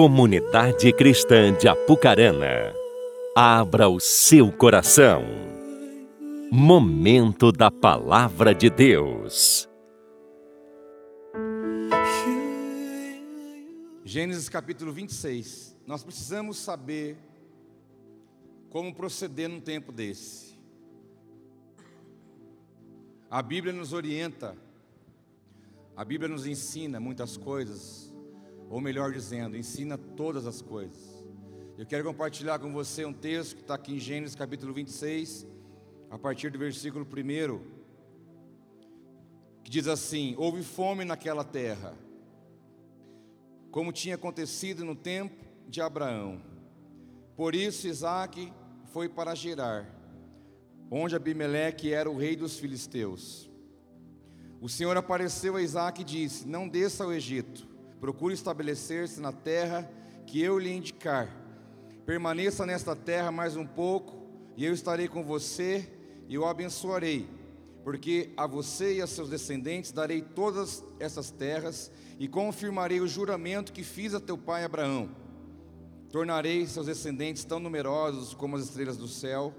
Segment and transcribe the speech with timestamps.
[0.00, 2.72] Comunidade Cristã de Apucarana,
[3.34, 5.24] abra o seu coração.
[6.52, 9.68] Momento da Palavra de Deus.
[14.04, 15.76] Gênesis capítulo 26.
[15.84, 17.16] Nós precisamos saber
[18.70, 20.56] como proceder num tempo desse.
[23.28, 24.56] A Bíblia nos orienta,
[25.96, 28.07] a Bíblia nos ensina muitas coisas,
[28.68, 31.24] ou melhor dizendo, ensina todas as coisas.
[31.76, 35.46] Eu quero compartilhar com você um texto que está aqui em Gênesis capítulo 26,
[36.10, 37.60] a partir do versículo 1,
[39.62, 41.94] que diz assim: Houve fome naquela terra,
[43.70, 46.40] como tinha acontecido no tempo de Abraão.
[47.36, 48.52] Por isso Isaac
[48.92, 49.98] foi para Gerar
[50.90, 53.48] onde Abimeleque era o rei dos filisteus.
[54.60, 57.67] O Senhor apareceu a Isaac e disse: Não desça ao Egito,
[58.00, 59.90] procure estabelecer-se na terra
[60.26, 61.28] que eu lhe indicar.
[62.04, 64.16] Permaneça nesta terra mais um pouco,
[64.56, 65.88] e eu estarei com você
[66.28, 67.28] e o abençoarei,
[67.84, 73.72] porque a você e a seus descendentes darei todas essas terras e confirmarei o juramento
[73.72, 75.08] que fiz a teu pai Abraão.
[76.10, 79.54] Tornarei seus descendentes tão numerosos como as estrelas do céu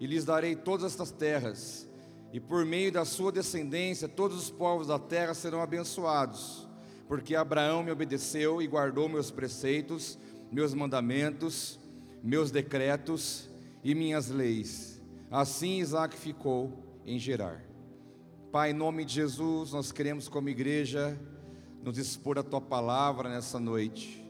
[0.00, 1.88] e lhes darei todas estas terras,
[2.32, 6.63] e por meio da sua descendência todos os povos da terra serão abençoados,
[7.08, 10.18] porque Abraão me obedeceu e guardou meus preceitos,
[10.50, 11.78] meus mandamentos,
[12.22, 13.48] meus decretos
[13.82, 15.02] e minhas leis.
[15.30, 16.72] Assim Isaac ficou
[17.04, 17.64] em Gerar.
[18.50, 21.18] Pai, em nome de Jesus, nós queremos como igreja
[21.82, 24.24] nos expor a tua palavra nessa noite.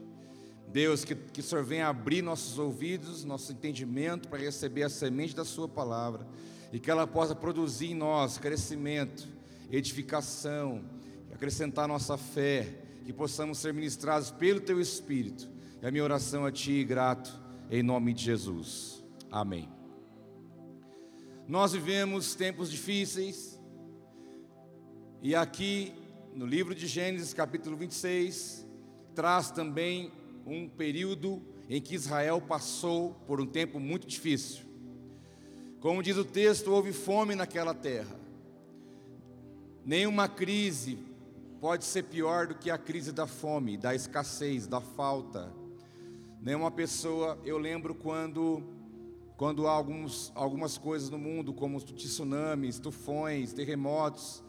[0.67, 5.33] Deus, que, que o Senhor venha abrir nossos ouvidos, nosso entendimento para receber a semente
[5.33, 6.27] da Sua palavra
[6.73, 9.25] e que ela possa produzir em nós crescimento,
[9.71, 10.83] edificação,
[11.45, 12.67] acrescentar nossa fé,
[13.05, 15.47] que possamos ser ministrados pelo Teu Espírito.
[15.79, 19.03] É a minha oração a Ti, grato, em nome de Jesus.
[19.29, 19.69] Amém.
[21.47, 23.61] Nós vivemos tempos difíceis,
[25.21, 25.93] e aqui
[26.33, 28.65] no livro de Gênesis, capítulo 26,
[29.13, 30.11] traz também
[30.47, 34.65] um período em que Israel passou por um tempo muito difícil.
[35.79, 38.19] Como diz o texto, houve fome naquela terra.
[39.85, 41.04] Nenhuma crise
[41.65, 45.51] pode ser pior do que a crise da fome, da escassez, da falta.
[46.39, 48.61] Nenhuma pessoa, eu lembro quando
[49.35, 54.43] quando há alguns, algumas coisas no mundo, como tsunamis, tufões, terremotos,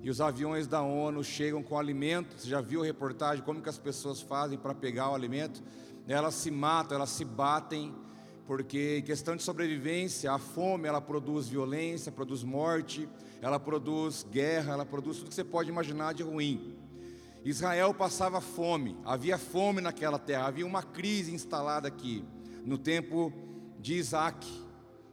[0.00, 2.38] e os aviões da ONU chegam com alimento.
[2.38, 5.60] Você já viu a reportagem como que as pessoas fazem para pegar o alimento?
[6.06, 7.92] Elas se matam, elas se batem,
[8.46, 13.08] porque em questão de sobrevivência, a fome ela produz violência, produz morte,
[13.40, 16.76] ela produz guerra, ela produz tudo que você pode imaginar de ruim.
[17.44, 22.22] Israel passava fome, havia fome naquela terra, havia uma crise instalada aqui,
[22.64, 23.32] no tempo
[23.78, 24.46] de Isaac.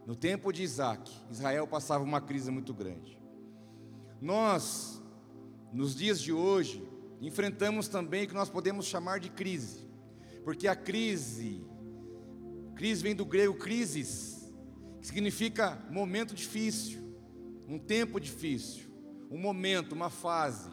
[0.06, 3.18] No tempo de Isaac, Israel passava uma crise muito grande.
[4.20, 5.02] Nós,
[5.72, 6.82] nos dias de hoje,
[7.20, 9.86] enfrentamos também o que nós podemos chamar de crise,
[10.44, 11.62] porque a crise,
[12.74, 14.50] crise vem do grego crisis,
[15.00, 17.07] que significa momento difícil,
[17.68, 18.88] um tempo difícil,
[19.30, 20.70] um momento, uma fase.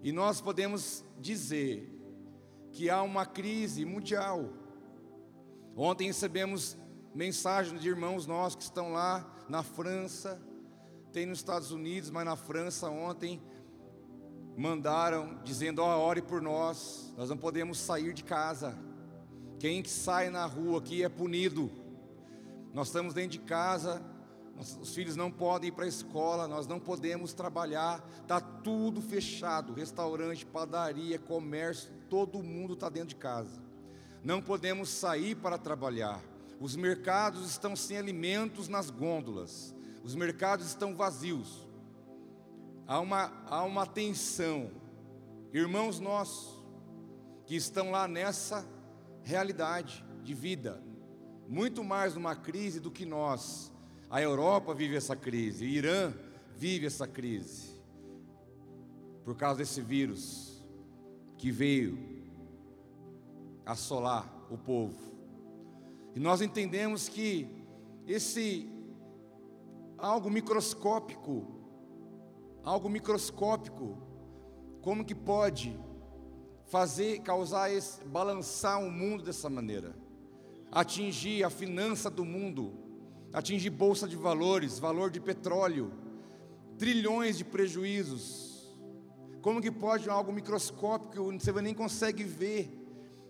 [0.00, 1.88] E nós podemos dizer
[2.70, 4.48] que há uma crise mundial.
[5.76, 6.76] Ontem recebemos
[7.12, 10.40] mensagens de irmãos nossos que estão lá na França,
[11.12, 13.42] tem nos Estados Unidos, mas na França ontem
[14.56, 18.78] mandaram dizendo: ó, oh, ore por nós, nós não podemos sair de casa.
[19.58, 21.70] Quem que sai na rua aqui é punido.
[22.72, 24.02] Nós estamos dentro de casa,
[24.58, 29.72] os filhos não podem ir para a escola, nós não podemos trabalhar, está tudo fechado
[29.72, 33.60] restaurante, padaria, comércio, todo mundo está dentro de casa.
[34.22, 36.22] Não podemos sair para trabalhar.
[36.60, 41.66] Os mercados estão sem alimentos nas gôndolas os mercados estão vazios,
[42.86, 44.70] há uma, há uma tensão.
[45.52, 46.60] Irmãos nossos
[47.46, 48.66] que estão lá nessa
[49.22, 50.82] realidade de vida,
[51.48, 53.71] muito mais numa crise do que nós.
[54.12, 56.12] A Europa vive essa crise, o Irã
[56.54, 57.80] vive essa crise,
[59.24, 60.62] por causa desse vírus
[61.38, 61.98] que veio
[63.64, 64.98] assolar o povo.
[66.14, 67.48] E nós entendemos que
[68.06, 68.70] esse
[69.96, 71.46] algo microscópico,
[72.62, 73.96] algo microscópico,
[74.82, 75.74] como que pode
[76.66, 79.96] fazer, causar esse, balançar o mundo dessa maneira,
[80.70, 82.81] atingir a finança do mundo,
[83.32, 85.92] atingir bolsa de valores, valor de petróleo,
[86.78, 88.76] trilhões de prejuízos.
[89.40, 92.78] Como que pode algo microscópico, você nem consegue ver,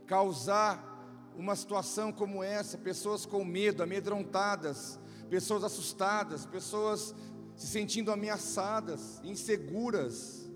[0.07, 0.91] causar
[1.37, 4.99] uma situação como essa, pessoas com medo, amedrontadas,
[5.31, 7.15] pessoas assustadas, pessoas
[7.57, 10.51] se sentindo ameaçadas, inseguras,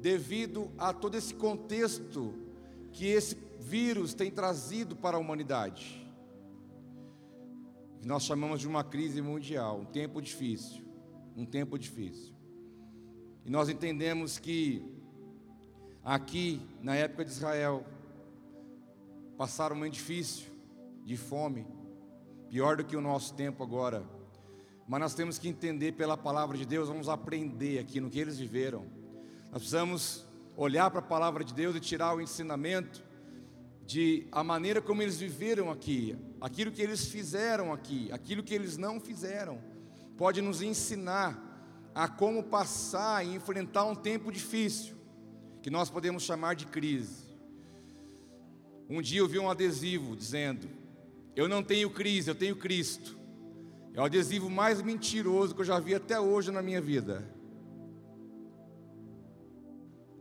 [0.00, 2.34] devido a todo esse contexto
[2.92, 6.03] que esse vírus tem trazido para a humanidade.
[8.04, 10.84] Que nós chamamos de uma crise mundial, um tempo difícil,
[11.34, 12.34] um tempo difícil.
[13.46, 14.84] E nós entendemos que
[16.04, 17.82] aqui, na época de Israel,
[19.38, 20.52] passaram um momento difícil,
[21.02, 21.66] de fome,
[22.50, 24.04] pior do que o nosso tempo agora.
[24.86, 28.38] Mas nós temos que entender pela palavra de Deus, vamos aprender aqui no que eles
[28.38, 28.84] viveram.
[29.44, 30.26] Nós precisamos
[30.58, 33.02] olhar para a palavra de Deus e tirar o ensinamento
[33.86, 38.76] de a maneira como eles viveram aqui, aquilo que eles fizeram aqui, aquilo que eles
[38.76, 39.58] não fizeram,
[40.14, 41.42] pode nos ensinar
[41.94, 44.94] a como passar e enfrentar um tempo difícil,
[45.62, 47.34] que nós podemos chamar de crise.
[48.90, 50.68] Um dia eu vi um adesivo dizendo:
[51.34, 53.18] Eu não tenho crise, eu tenho Cristo.
[53.94, 57.26] É o adesivo mais mentiroso que eu já vi até hoje na minha vida.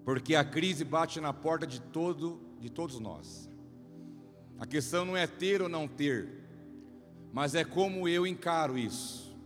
[0.05, 3.52] Porque a crise bate na porta de todo, de todos nós.
[4.63, 6.25] A questão não é ter ou não ter,
[7.33, 9.37] mas é como eu encaro isso,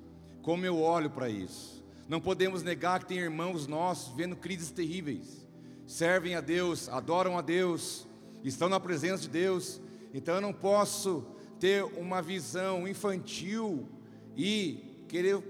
[0.44, 1.84] como eu olho para isso.
[2.08, 5.44] Não podemos negar que tem irmãos nossos vendo crises terríveis,
[5.88, 8.06] servem a Deus, adoram a Deus,
[8.44, 9.82] estão na presença de Deus,
[10.14, 11.26] então eu não posso
[11.60, 13.90] ter uma visão infantil
[14.36, 15.42] e querer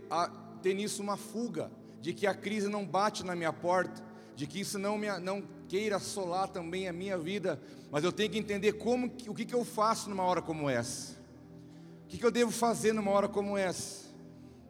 [0.61, 1.69] ter nisso uma fuga,
[1.99, 4.01] de que a crise não bate na minha porta,
[4.37, 7.59] de que isso não, me, não queira assolar também a minha vida,
[7.91, 11.13] mas eu tenho que entender como, o que, que eu faço numa hora como essa,
[12.05, 14.05] o que, que eu devo fazer numa hora como essa,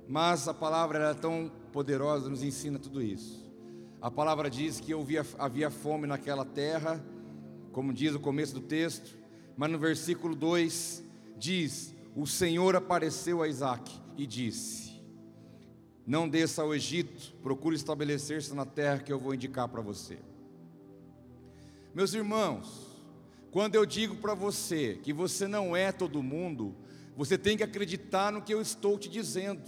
[0.08, 3.46] mas a palavra é tão poderosa, nos ensina tudo isso.
[4.02, 7.04] A palavra diz que havia, havia fome naquela terra,
[7.74, 9.18] como diz o começo do texto,
[9.58, 11.04] mas no versículo 2
[11.38, 14.87] diz: O Senhor apareceu a Isaac e disse:
[16.08, 20.18] Não desça ao Egito, procure estabelecer-se na terra que eu vou indicar para você.
[21.94, 22.88] Meus irmãos,
[23.52, 26.74] quando eu digo para você que você não é todo mundo,
[27.18, 29.62] você tem que acreditar no que eu estou te dizendo,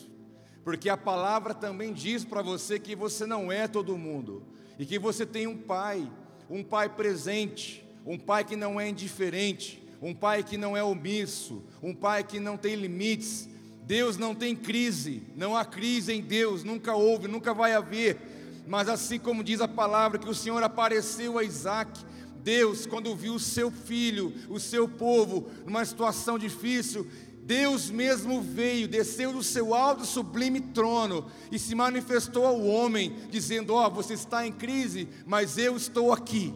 [0.63, 4.41] porque a palavra também diz para você que você não é todo mundo
[4.77, 6.09] e que você tem um pai,
[6.49, 11.61] um pai presente, um pai que não é indiferente, um pai que não é omisso,
[11.83, 13.48] um pai que não tem limites.
[13.89, 18.61] Deus não tem crise, não há crise em Deus, nunca houve, nunca vai haver.
[18.67, 21.99] Mas assim como diz a palavra que o Senhor apareceu a Isaac,
[22.43, 27.07] Deus, quando viu o seu filho, o seu povo, numa situação difícil,
[27.41, 33.73] Deus mesmo veio, desceu do seu alto sublime trono e se manifestou ao homem, dizendo:
[33.73, 36.53] Ó, oh, você está em crise, mas eu estou aqui.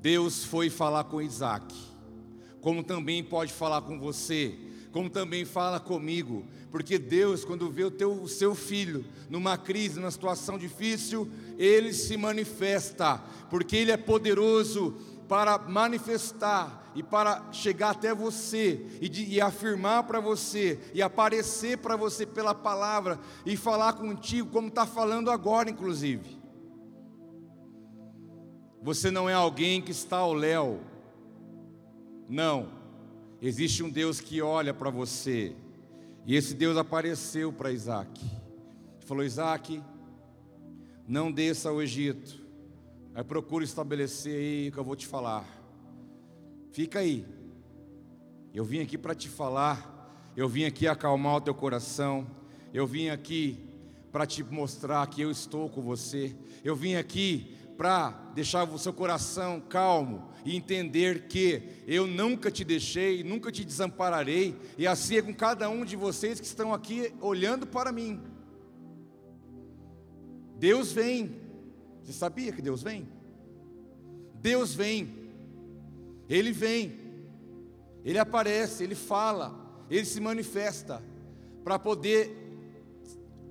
[0.00, 1.72] Deus foi falar com Isaac,
[2.60, 4.54] como também pode falar com você,
[4.92, 9.98] como também fala comigo, porque Deus, quando vê o, teu, o seu filho numa crise,
[9.98, 14.94] numa situação difícil, ele se manifesta, porque ele é poderoso
[15.28, 21.78] para manifestar e para chegar até você e, de, e afirmar para você e aparecer
[21.78, 26.38] para você pela palavra e falar contigo, como está falando agora, inclusive.
[28.82, 30.80] Você não é alguém que está ao léu.
[32.28, 32.70] Não.
[33.40, 35.54] Existe um Deus que olha para você.
[36.26, 38.24] E esse Deus apareceu para Isaac.
[39.00, 39.82] Falou: Isaac,
[41.06, 42.38] não desça ao Egito.
[43.14, 45.46] Aí procure estabelecer aí o que eu vou te falar.
[46.70, 47.24] Fica aí.
[48.52, 50.32] Eu vim aqui para te falar.
[50.36, 52.26] Eu vim aqui acalmar o teu coração.
[52.74, 53.58] Eu vim aqui
[54.12, 56.36] para te mostrar que eu estou com você.
[56.62, 62.64] Eu vim aqui para deixar o seu coração calmo e entender que eu nunca te
[62.64, 67.14] deixei, nunca te desampararei, e assim é com cada um de vocês que estão aqui
[67.20, 68.20] olhando para mim.
[70.56, 71.40] Deus vem,
[72.02, 73.08] você sabia que Deus vem?
[74.34, 75.30] Deus vem,
[76.28, 76.98] Ele vem,
[78.04, 79.54] Ele aparece, Ele fala,
[79.88, 81.00] Ele se manifesta,
[81.62, 82.36] para poder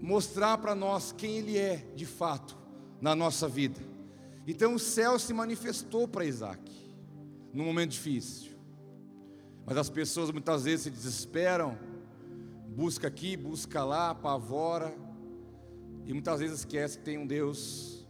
[0.01, 2.57] mostrar para nós quem Ele é de fato
[2.99, 3.86] na nossa vida.
[4.47, 6.71] Então o céu se manifestou para Isaac,
[7.53, 8.53] num momento difícil.
[9.65, 11.77] Mas as pessoas muitas vezes se desesperam,
[12.69, 14.95] busca aqui, busca lá, apavora,
[16.05, 18.07] e muitas vezes esquece que tem um Deus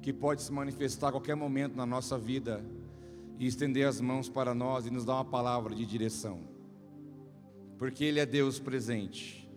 [0.00, 2.64] que pode se manifestar a qualquer momento na nossa vida
[3.36, 6.38] e estender as mãos para nós e nos dar uma palavra de direção.
[7.76, 9.50] Porque Ele é Deus presente,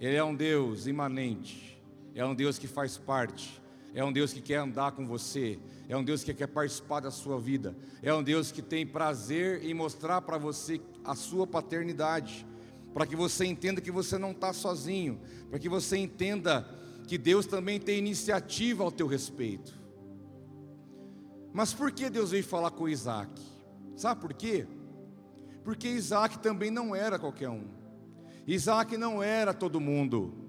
[0.00, 1.80] Ele é um Deus imanente,
[2.16, 3.61] é um Deus que faz parte
[3.94, 5.58] É um Deus que quer andar com você,
[5.88, 9.64] é um Deus que quer participar da sua vida, é um Deus que tem prazer
[9.64, 12.46] em mostrar para você a sua paternidade,
[12.94, 15.20] para que você entenda que você não está sozinho,
[15.50, 16.66] para que você entenda
[17.06, 19.78] que Deus também tem iniciativa ao teu respeito.
[21.52, 23.30] Mas por que Deus veio falar com Isaac?
[23.94, 24.66] Sabe por quê?
[25.62, 27.66] Porque Isaac também não era qualquer um.
[28.46, 30.41] Isaac não era todo mundo.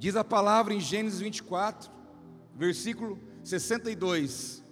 [0.00, 1.90] Diz a palavra em Gênesis 24,
[2.56, 4.64] versículo 62,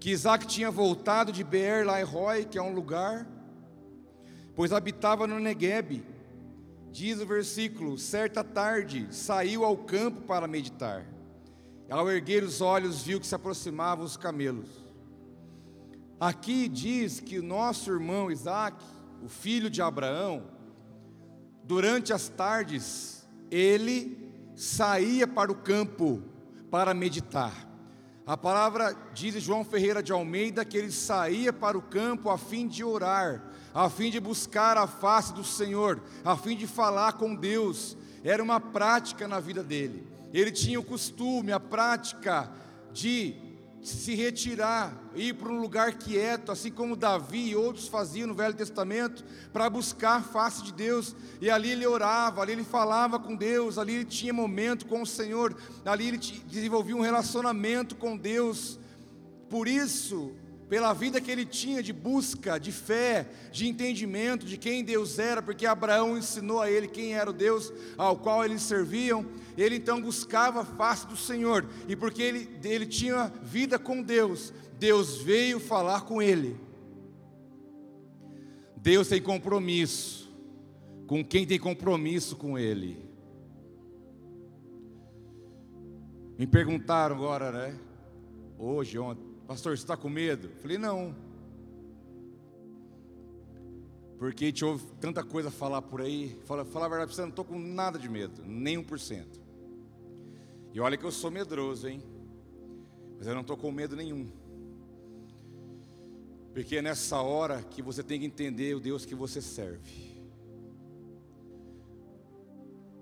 [0.00, 3.28] que Isaac tinha voltado de Beer Lairoi, que é um lugar,
[4.54, 6.02] pois habitava no Negueb.
[6.90, 11.04] Diz o versículo: certa tarde saiu ao campo para meditar.
[11.90, 14.70] Ao erguer os olhos, viu que se aproximavam os camelos.
[16.18, 18.82] Aqui diz que o nosso irmão Isaac,
[19.22, 20.44] o filho de Abraão,
[21.62, 24.25] durante as tardes, ele
[24.56, 26.22] saía para o campo
[26.70, 27.52] para meditar.
[28.26, 32.66] A palavra diz João Ferreira de Almeida que ele saía para o campo a fim
[32.66, 37.36] de orar, a fim de buscar a face do Senhor, a fim de falar com
[37.36, 37.96] Deus.
[38.24, 40.04] Era uma prática na vida dele.
[40.32, 42.50] Ele tinha o costume, a prática
[42.92, 43.36] de
[43.88, 48.54] se retirar, ir para um lugar quieto, assim como Davi e outros faziam no Velho
[48.54, 51.14] Testamento, para buscar a face de Deus.
[51.40, 55.06] E ali ele orava, ali ele falava com Deus, ali ele tinha momento com o
[55.06, 58.78] Senhor, ali ele desenvolvia um relacionamento com Deus.
[59.48, 60.32] Por isso,
[60.68, 65.40] pela vida que ele tinha de busca, de fé, de entendimento de quem Deus era,
[65.40, 70.00] porque Abraão ensinou a ele quem era o Deus ao qual eles serviam, ele então
[70.00, 75.60] buscava a face do Senhor, e porque ele, ele tinha vida com Deus, Deus veio
[75.60, 76.58] falar com ele.
[78.76, 80.26] Deus tem compromisso
[81.06, 82.98] com quem tem compromisso com Ele.
[86.38, 87.78] Me perguntaram agora, né?
[88.58, 90.48] Hoje, ontem Pastor, você está com medo?
[90.60, 91.14] Falei, não.
[94.18, 96.36] Porque te ouve tanta coisa falar por aí.
[96.44, 99.40] Fala, fala a verdade, você não estou com nada de medo, nem um por cento.
[100.72, 102.02] E olha que eu sou medroso, hein?
[103.18, 104.28] Mas eu não estou com medo nenhum.
[106.52, 110.16] Porque é nessa hora que você tem que entender o Deus que você serve.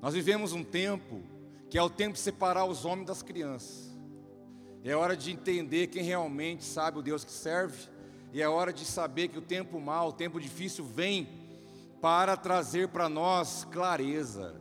[0.03, 1.23] Nós vivemos um tempo
[1.71, 3.94] que é o tempo de separar os homens das crianças.
[4.87, 7.89] É hora de entender quem realmente sabe o Deus que serve.
[8.35, 11.27] E é hora de saber que o tempo mau, o tempo difícil vem
[12.03, 14.61] para trazer para nós clareza.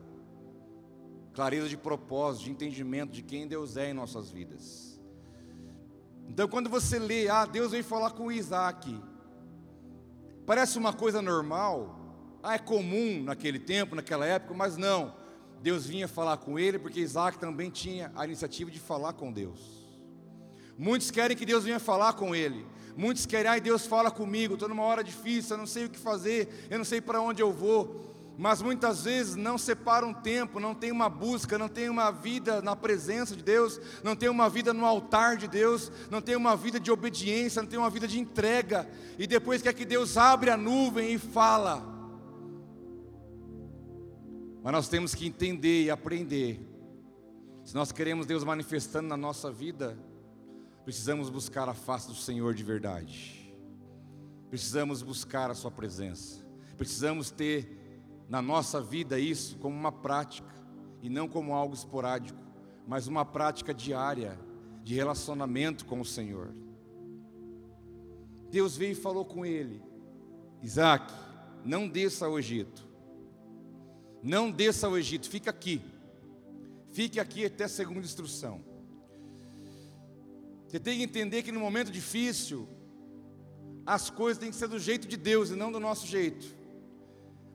[1.33, 4.97] Clareza de propósito, de entendimento de quem Deus é em nossas vidas.
[6.29, 8.97] Então, quando você lê, ah, Deus veio falar com Isaac,
[10.45, 11.99] parece uma coisa normal,
[12.41, 15.13] ah, é comum naquele tempo, naquela época, mas não.
[15.61, 19.82] Deus vinha falar com ele porque Isaac também tinha a iniciativa de falar com Deus.
[20.77, 22.65] Muitos querem que Deus venha falar com ele.
[22.95, 25.97] Muitos querem, ai, Deus fala comigo, estou numa hora difícil, eu não sei o que
[25.97, 28.13] fazer, eu não sei para onde eu vou.
[28.37, 32.61] Mas muitas vezes não separa um tempo, não tem uma busca, não tem uma vida
[32.61, 36.55] na presença de Deus, não tem uma vida no altar de Deus, não tem uma
[36.55, 38.89] vida de obediência, não tem uma vida de entrega.
[39.19, 41.93] E depois quer que Deus abre a nuvem e fala.
[44.63, 46.59] Mas nós temos que entender e aprender.
[47.63, 49.97] Se nós queremos Deus manifestando na nossa vida,
[50.83, 53.55] Precisamos buscar a face do Senhor de verdade.
[54.49, 56.45] Precisamos buscar a Sua presença.
[56.77, 57.79] Precisamos ter
[58.27, 60.53] na nossa vida isso como uma prática
[61.01, 62.39] e não como algo esporádico,
[62.87, 64.37] mas uma prática diária
[64.83, 66.53] de relacionamento com o Senhor.
[68.49, 69.81] Deus veio e falou com ele:
[70.61, 71.13] Isaac,
[71.63, 72.85] não desça ao Egito.
[74.21, 75.81] Não desça ao Egito, fica aqui.
[76.91, 78.72] Fique aqui até a segunda instrução.
[80.73, 82.67] Você tem que entender que no momento difícil,
[83.85, 86.47] as coisas têm que ser do jeito de Deus e não do nosso jeito.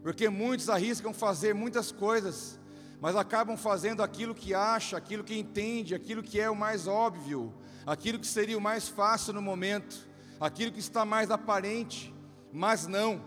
[0.04, 2.60] Porque muitos arriscam fazer muitas coisas,
[3.00, 7.52] mas acabam fazendo aquilo que acha, aquilo que entende, aquilo que é o mais óbvio,
[7.84, 10.08] aquilo que seria o mais fácil no momento,
[10.38, 12.14] aquilo que está mais aparente,
[12.52, 13.20] mas não.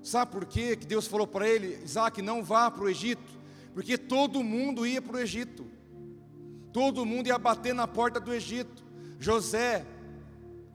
[0.00, 0.76] Sabe por quê?
[0.76, 3.36] que Deus falou para ele: Isaac, não vá para o Egito,
[3.74, 5.66] porque todo mundo ia para o Egito,
[6.72, 8.86] todo mundo ia bater na porta do Egito.
[9.18, 9.84] José,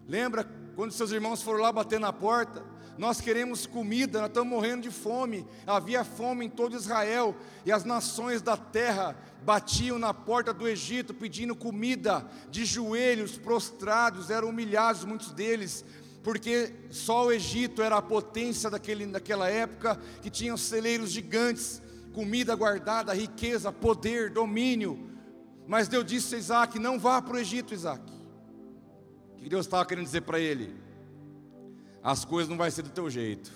[0.08, 2.64] lembra quando seus irmãos foram lá bater na porta?
[2.98, 5.48] Nós queremos comida, nós estamos morrendo de fome.
[5.66, 7.36] Havia fome em todo Israel,
[7.66, 14.30] e as nações da terra batiam na porta do Egito pedindo comida, de joelhos prostrados,
[14.30, 15.84] eram humilhados muitos deles,
[16.22, 21.82] porque só o Egito era a potência daquele, daquela época, que tinham celeiros gigantes,
[22.14, 25.10] comida guardada, riqueza, poder, domínio.
[25.68, 28.13] Mas Deus disse a Isaac: Não vá para o Egito, Isaac.
[29.44, 30.74] Que Deus estava querendo dizer para ele?
[32.02, 33.52] As coisas não vão ser do teu jeito.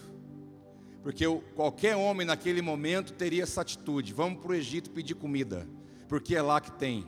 [1.01, 1.23] Porque
[1.55, 5.65] qualquer homem naquele momento teria essa atitude: Vamos para o Egito pedir comida,
[6.09, 7.07] porque é lá que tem.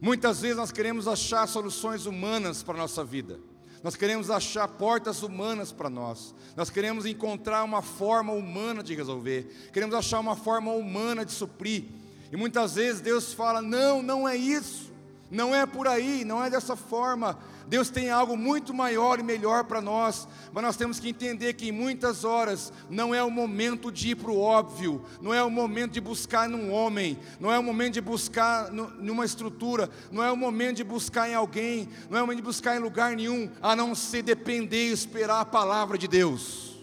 [0.00, 3.40] Muitas vezes nós queremos achar soluções humanas para a nossa vida.
[3.82, 6.32] Nós queremos achar portas humanas para nós.
[6.56, 9.70] Nós queremos encontrar uma forma humana de resolver.
[9.72, 11.86] Queremos achar uma forma humana de suprir.
[12.30, 14.91] E muitas vezes Deus fala: não, não é isso.
[15.32, 17.38] Não é por aí, não é dessa forma.
[17.66, 21.70] Deus tem algo muito maior e melhor para nós, mas nós temos que entender que
[21.70, 25.50] em muitas horas não é o momento de ir para o óbvio, não é o
[25.50, 30.30] momento de buscar num homem, não é o momento de buscar numa estrutura, não é
[30.30, 33.50] o momento de buscar em alguém, não é o momento de buscar em lugar nenhum,
[33.62, 36.76] a não ser depender e esperar a palavra de Deus.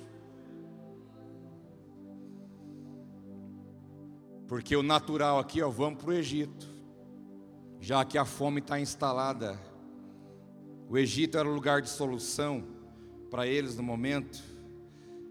[4.48, 6.69] Porque o natural aqui, ó, vamos para o Egito,
[7.80, 9.60] já que a fome está instalada
[10.90, 12.64] o Egito era o lugar de solução
[13.30, 14.44] para eles no momento,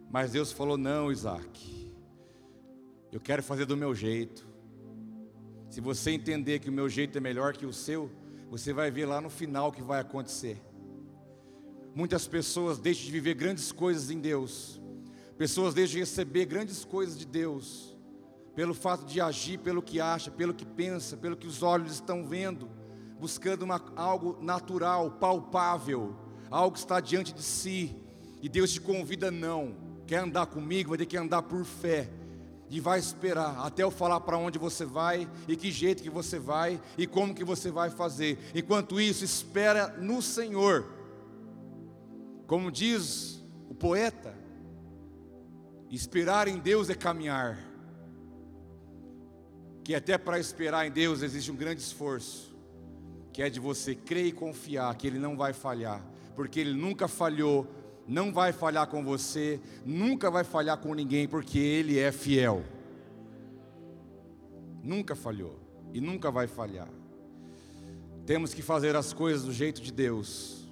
[0.09, 1.93] mas Deus falou: Não, Isaac,
[3.11, 4.47] eu quero fazer do meu jeito.
[5.69, 8.09] Se você entender que o meu jeito é melhor que o seu,
[8.49, 10.63] você vai ver lá no final o que vai acontecer.
[11.93, 14.81] Muitas pessoas deixam de viver grandes coisas em Deus,
[15.37, 17.98] pessoas deixam de receber grandes coisas de Deus,
[18.59, 22.27] pelo fato de agir pelo que acha, pelo que pensa, pelo que os olhos estão
[22.27, 22.69] vendo
[23.17, 26.17] buscando uma, algo natural, palpável,
[26.51, 27.95] algo que está diante de si,
[28.43, 29.77] e Deus te convida, não,
[30.09, 32.11] quer andar comigo, vai ter que andar por fé,
[32.69, 36.41] e vai esperar até eu falar para onde você vai, e que jeito que você
[36.41, 38.41] vai, e como que você vai fazer.
[38.53, 40.85] Enquanto isso, espera no Senhor.
[42.49, 44.37] Como diz o poeta,
[45.89, 47.68] esperar em Deus é caminhar.
[49.89, 52.55] Que até para esperar em Deus existe um grande esforço
[53.33, 56.05] que é de você crer e confiar que Ele não vai falhar,
[56.37, 57.67] porque Ele nunca falhou,
[58.07, 62.63] não vai falhar com você, nunca vai falhar com ninguém, porque Ele é fiel.
[64.85, 65.59] Nunca falhou
[65.95, 66.91] e nunca vai falhar.
[68.27, 70.69] Temos que fazer as coisas do jeito de Deus.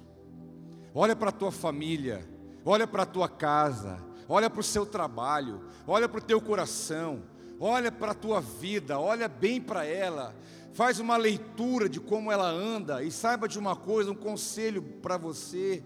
[0.93, 2.23] Olha para a tua família,
[2.63, 3.97] olha para a tua casa,
[4.29, 7.23] olha para o seu trabalho, olha para o teu coração,
[7.59, 10.35] olha para a tua vida, olha bem para ela
[10.77, 15.17] faz uma leitura de como ela anda e saiba de uma coisa, um conselho para
[15.17, 15.83] você: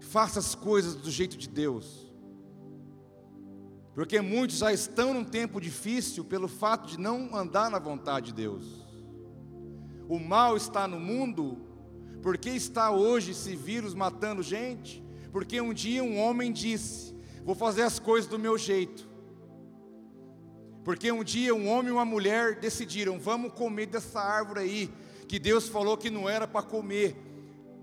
[0.00, 2.12] faça as coisas do jeito de Deus.
[3.94, 8.34] Porque muitos já estão num tempo difícil pelo fato de não andar na vontade de
[8.34, 8.86] Deus.
[10.06, 11.58] O mal está no mundo,
[12.20, 15.02] porque está hoje esse vírus matando gente?
[15.30, 19.08] Porque um dia um homem disse: Vou fazer as coisas do meu jeito.
[20.84, 24.90] Porque um dia um homem e uma mulher decidiram: vamos comer dessa árvore aí,
[25.28, 27.16] que Deus falou que não era para comer.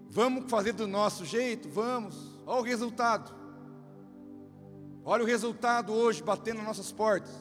[0.09, 1.69] Vamos fazer do nosso jeito?
[1.69, 2.15] Vamos.
[2.45, 3.33] Olha o resultado.
[5.05, 7.31] Olha o resultado hoje batendo nas nossas portas.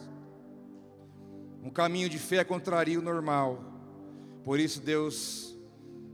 [1.62, 3.64] Um caminho de fé contraria o normal.
[4.44, 5.58] Por isso Deus,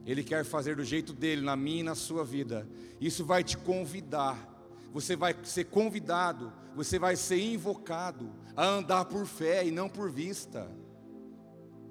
[0.06, 2.66] Ele quer fazer do jeito dele na minha e na sua vida.
[3.00, 4.50] Isso vai te convidar.
[4.92, 10.10] Você vai ser convidado você vai ser invocado a andar por fé e não por
[10.10, 10.70] vista.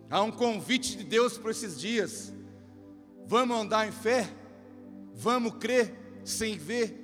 [0.10, 2.34] Há um convite de Deus para esses dias.
[3.26, 4.30] Vamos andar em fé?
[5.14, 7.00] Vamos crer sem ver?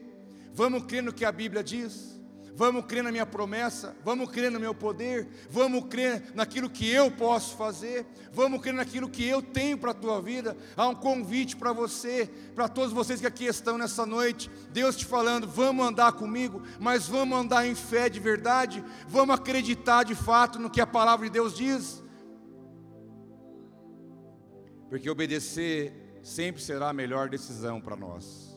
[0.53, 2.18] Vamos crer no que a Bíblia diz?
[2.59, 7.09] Vamos crer na minha promessa, vamos crer no meu poder, vamos crer naquilo que eu
[7.09, 10.57] posso fazer, vamos crer naquilo que eu tenho para a tua vida.
[10.75, 14.51] Há um convite para você, para todos vocês que aqui estão nessa noite.
[14.73, 20.03] Deus te falando: vamos andar comigo, mas vamos andar em fé de verdade, vamos acreditar
[20.03, 22.03] de fato no que a palavra de Deus diz.
[24.89, 28.48] Porque obedecer sempre será a melhor decisão para nós.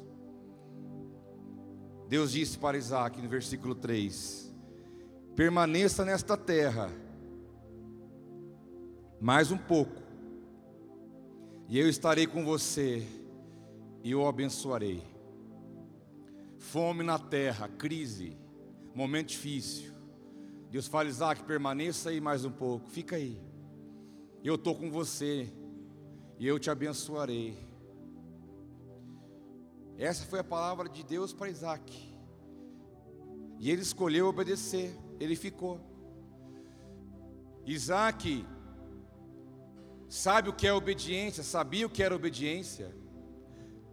[2.13, 4.53] Deus disse para Isaac no versículo 3:
[5.35, 6.93] Permaneça nesta terra
[9.19, 10.03] mais um pouco,
[11.71, 13.03] e eu estarei com você
[14.05, 15.03] e o abençoarei.
[16.59, 18.37] Fome na terra, crise,
[18.95, 19.95] momento difícil.
[20.71, 23.41] Deus fala, Isaac, permaneça aí mais um pouco, fica aí.
[24.45, 25.51] Eu estou com você
[26.39, 27.72] e eu te abençoarei.
[30.03, 32.13] Essa foi a palavra de Deus para Isaac.
[33.61, 35.81] E ele escolheu obedecer, ele ficou.
[37.65, 38.45] Isaac
[40.09, 42.93] sabe o que é obediência, sabia o que era obediência,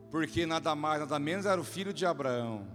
[0.10, 2.68] porque nada mais, nada menos era o filho de Abraão.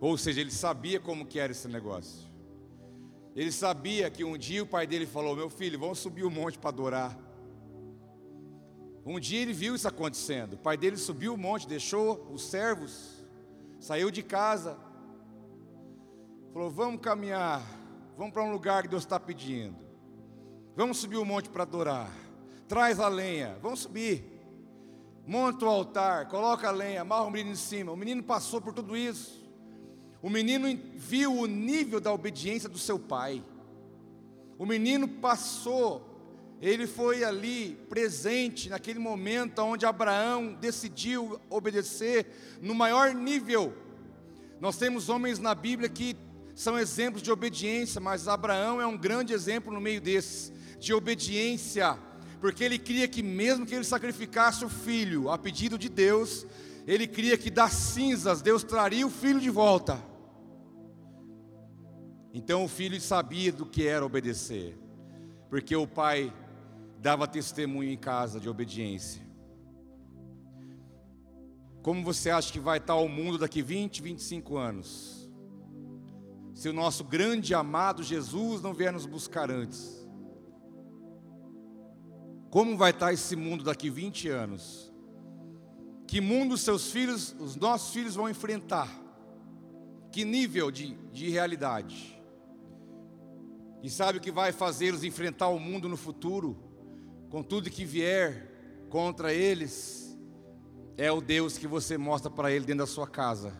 [0.00, 2.26] Ou seja, ele sabia como que era esse negócio.
[3.36, 6.58] Ele sabia que um dia o pai dele falou: Meu filho, vamos subir o monte
[6.58, 7.25] para adorar.
[9.06, 10.54] Um dia ele viu isso acontecendo.
[10.54, 13.24] O pai dele subiu o monte, deixou os servos,
[13.78, 14.76] saiu de casa,
[16.52, 17.62] falou: Vamos caminhar,
[18.18, 19.76] vamos para um lugar que Deus está pedindo.
[20.74, 22.10] Vamos subir o monte para adorar.
[22.66, 24.24] Traz a lenha, vamos subir.
[25.24, 27.92] Monta o altar, coloca a lenha, amarra o menino em cima.
[27.92, 29.46] O menino passou por tudo isso.
[30.20, 30.66] O menino
[30.96, 33.42] viu o nível da obediência do seu pai.
[34.58, 36.15] O menino passou
[36.66, 42.26] ele foi ali presente naquele momento onde Abraão decidiu obedecer
[42.60, 43.72] no maior nível.
[44.60, 46.16] Nós temos homens na Bíblia que
[46.56, 51.96] são exemplos de obediência, mas Abraão é um grande exemplo no meio desses, de obediência,
[52.40, 56.44] porque ele cria que mesmo que ele sacrificasse o filho a pedido de Deus,
[56.84, 60.02] ele cria que das cinzas Deus traria o filho de volta.
[62.34, 64.76] Então o filho sabia do que era obedecer,
[65.48, 66.32] porque o pai
[66.98, 69.26] dava testemunho em casa de obediência.
[71.82, 75.30] Como você acha que vai estar o mundo daqui 20, 25 anos?
[76.52, 80.04] Se o nosso grande amado Jesus não vier nos buscar antes.
[82.50, 84.92] Como vai estar esse mundo daqui 20 anos?
[86.06, 88.88] Que mundo seus filhos, os nossos filhos vão enfrentar?
[90.10, 92.20] Que nível de, de realidade?
[93.82, 96.65] E sabe o que vai fazê-los enfrentar o mundo no futuro?
[97.36, 98.50] Com tudo que vier
[98.88, 100.18] contra eles,
[100.96, 103.52] é o Deus que você mostra para ele dentro da sua casa.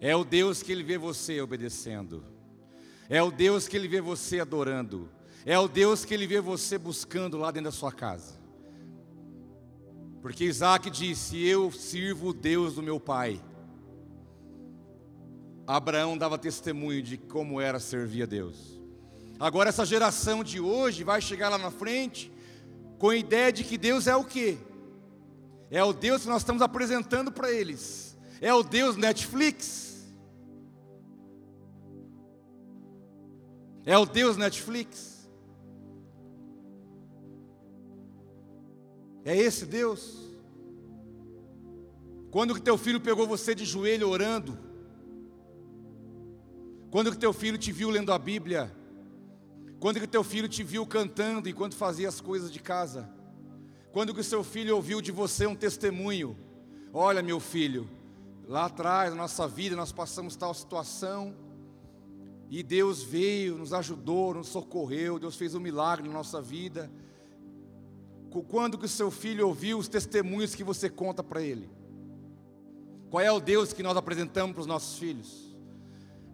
[0.00, 2.24] É o Deus que ele vê você obedecendo.
[3.10, 5.10] É o Deus que ele vê você adorando.
[5.44, 8.38] É o Deus que ele vê você buscando lá dentro da sua casa.
[10.20, 13.42] Porque Isaac disse: Eu sirvo o Deus do meu pai.
[15.66, 18.81] Abraão dava testemunho de como era servir a Deus.
[19.42, 22.30] Agora essa geração de hoje vai chegar lá na frente
[22.96, 24.56] com a ideia de que Deus é o quê?
[25.68, 28.16] É o Deus que nós estamos apresentando para eles.
[28.40, 30.06] É o Deus Netflix.
[33.84, 35.28] É o Deus Netflix.
[39.24, 40.20] É esse Deus.
[42.30, 44.56] Quando que teu filho pegou você de joelho orando?
[46.92, 48.80] Quando que teu filho te viu lendo a Bíblia?
[49.82, 53.10] Quando que teu filho te viu cantando enquanto fazia as coisas de casa?
[53.90, 56.36] Quando que o seu filho ouviu de você um testemunho?
[56.92, 57.90] Olha, meu filho,
[58.46, 61.34] lá atrás, na nossa vida, nós passamos tal situação,
[62.48, 66.88] e Deus veio, nos ajudou, nos socorreu, Deus fez um milagre na nossa vida.
[68.46, 71.68] Quando que o seu filho ouviu os testemunhos que você conta para ele?
[73.10, 75.56] Qual é o Deus que nós apresentamos para os nossos filhos?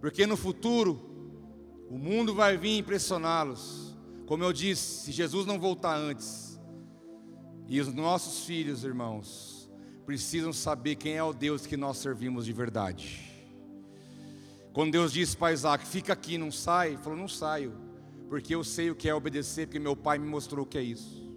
[0.02, 1.07] Porque no futuro,
[1.88, 3.96] o mundo vai vir impressioná-los.
[4.26, 6.60] Como eu disse, se Jesus não voltar antes,
[7.66, 9.70] e os nossos filhos, irmãos,
[10.04, 13.28] precisam saber quem é o Deus que nós servimos de verdade.
[14.72, 17.74] Quando Deus disse para Isaac: Fica aqui, não sai, ele falou: Não saio,
[18.28, 20.82] porque eu sei o que é obedecer, porque meu pai me mostrou o que é
[20.82, 21.28] isso.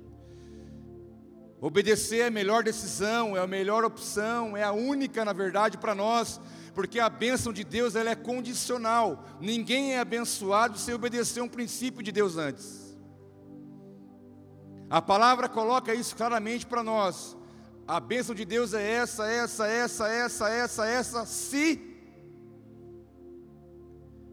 [1.60, 5.94] Obedecer é a melhor decisão, é a melhor opção, é a única, na verdade, para
[5.94, 6.40] nós
[6.73, 9.25] porque a bênção de Deus ela é condicional.
[9.39, 12.97] Ninguém é abençoado sem obedecer um princípio de Deus antes.
[14.89, 17.38] A palavra coloca isso claramente para nós.
[17.88, 21.91] A bênção de Deus é essa, essa, essa, essa, essa, essa, se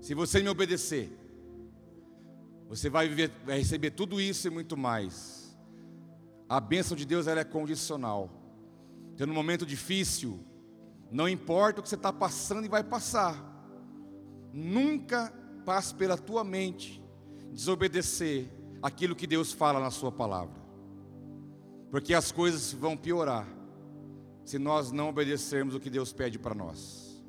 [0.01, 1.13] se você me obedecer.
[2.69, 5.55] Você vai, viver, vai receber tudo isso e muito mais.
[6.49, 8.31] A bênção de Deus ela é condicional.
[9.15, 10.41] Então, no momento difícil,
[11.11, 13.45] não importa o que você está passando e vai passar.
[14.53, 15.33] Nunca
[15.65, 17.03] passe pela tua mente
[17.53, 18.51] desobedecer
[18.83, 20.59] aquilo que Deus fala na sua palavra.
[21.91, 23.47] Porque as coisas vão piorar
[24.45, 27.23] se nós não obedecermos o que Deus pede para nós.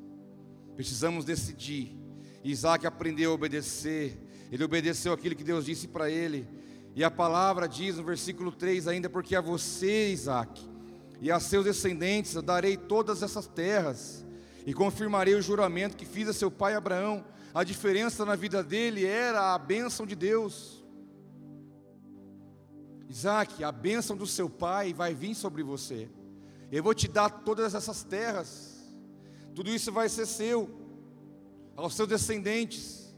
[0.76, 1.98] Precisamos decidir.
[2.42, 4.18] Isaac aprendeu a obedecer.
[4.50, 6.46] Ele obedeceu aquilo que Deus disse para ele.
[6.94, 10.68] E a palavra diz no versículo 3 ainda, porque a você, Isaac,
[11.20, 14.24] e a seus descendentes eu darei todas essas terras,
[14.66, 17.24] e confirmarei o juramento que fiz a seu pai Abraão.
[17.52, 20.84] A diferença na vida dele era a bênção de Deus.
[23.08, 26.08] Isaac, a bênção do seu pai vai vir sobre você.
[26.70, 28.78] Eu vou te dar todas essas terras.
[29.54, 30.70] Tudo isso vai ser seu,
[31.74, 33.12] aos seus descendentes.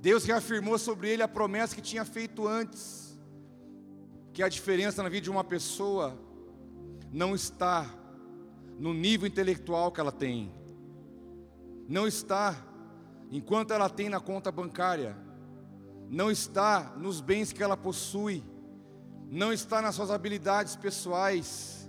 [0.00, 3.18] Deus reafirmou sobre ele a promessa que tinha feito antes.
[4.32, 6.18] Que a diferença na vida de uma pessoa
[7.12, 7.86] não está
[8.78, 10.52] no nível intelectual que ela tem,
[11.88, 12.56] não está
[13.30, 15.16] enquanto ela tem na conta bancária,
[16.08, 18.42] não está nos bens que ela possui,
[19.30, 21.88] não está nas suas habilidades pessoais.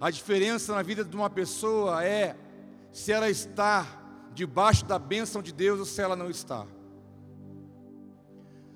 [0.00, 2.36] A diferença na vida de uma pessoa é
[2.92, 3.86] se ela está
[4.34, 6.66] debaixo da bênção de Deus ou se ela não está.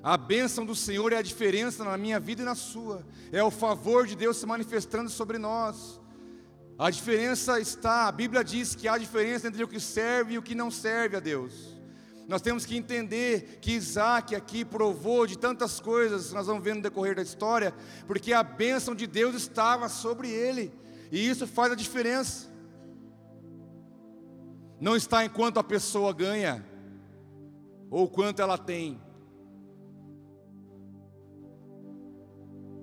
[0.05, 3.03] A bênção do Senhor é a diferença na minha vida e na sua.
[3.33, 5.99] É o favor de Deus se manifestando sobre nós.
[6.79, 10.43] A diferença está, a Bíblia diz que há diferença entre o que serve e o
[10.43, 11.75] que não serve a Deus.
[12.29, 16.83] Nós temos que entender que Isaac aqui provou de tantas coisas, nós vamos ver no
[16.83, 17.75] decorrer da história,
[18.07, 20.71] porque a bênção de Deus estava sobre ele,
[21.11, 22.53] e isso faz a diferença.
[24.79, 26.63] Não está em quanto a pessoa ganha,
[27.91, 29.01] ou quanto ela tem.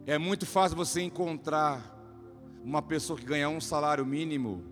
[0.06, 1.98] É muito fácil você encontrar
[2.64, 4.64] uma pessoa que ganha um salário mínimo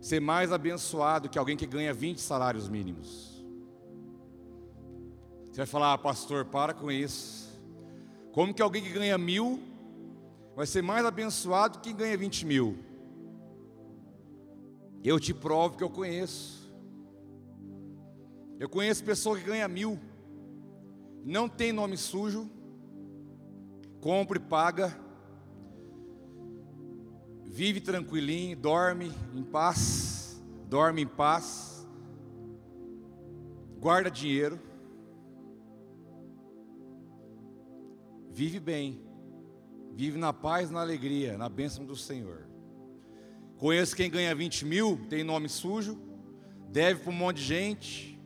[0.00, 3.42] ser mais abençoado que alguém que ganha 20 salários mínimos.
[5.50, 7.58] Você vai falar, ah, pastor, para com isso.
[8.32, 9.62] Como que alguém que ganha mil
[10.54, 12.78] vai ser mais abençoado que quem ganha 20 mil?
[15.02, 16.70] Eu te provo que eu conheço.
[18.60, 19.98] Eu conheço pessoa que ganha mil,
[21.24, 22.50] não tem nome sujo,
[24.04, 24.94] compra e paga,
[27.42, 31.88] vive tranquilinho, dorme em paz, dorme em paz,
[33.80, 34.60] guarda dinheiro.
[38.30, 39.00] vive bem,
[39.94, 42.46] vive na paz, na alegria, na bênção do Senhor.
[43.56, 45.98] Conheço quem ganha 20 mil, tem nome sujo,
[46.68, 48.20] deve para um monte de gente,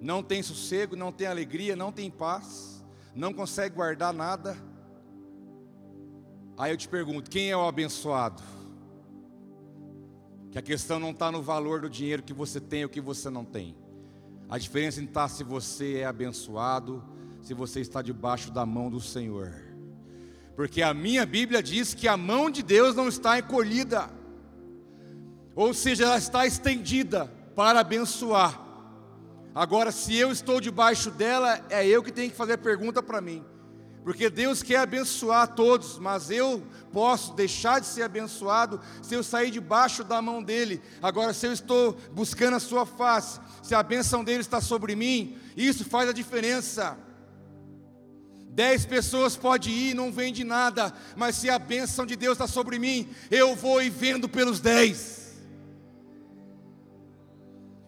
[0.00, 2.82] não tem sossego, não tem alegria, não tem paz,
[3.14, 4.67] não consegue guardar nada.
[6.58, 8.42] Aí eu te pergunto: quem é o abençoado?
[10.50, 13.30] Que a questão não está no valor do dinheiro que você tem ou que você
[13.30, 13.76] não tem.
[14.48, 17.04] A diferença está se você é abençoado
[17.40, 19.54] se você está debaixo da mão do Senhor.
[20.56, 24.10] Porque a minha Bíblia diz que a mão de Deus não está encolhida,
[25.54, 28.60] ou seja, ela está estendida para abençoar.
[29.54, 33.20] Agora, se eu estou debaixo dela, é eu que tenho que fazer a pergunta para
[33.20, 33.44] mim.
[34.02, 39.50] Porque Deus quer abençoar todos, mas eu posso deixar de ser abençoado se eu sair
[39.50, 40.80] debaixo da mão dele.
[41.02, 45.36] Agora, se eu estou buscando a sua face, se a bênção dele está sobre mim,
[45.56, 46.96] isso faz a diferença.
[48.50, 52.78] Dez pessoas pode ir, não vende nada, mas se a bênção de Deus está sobre
[52.78, 55.38] mim, eu vou e vendo pelos dez.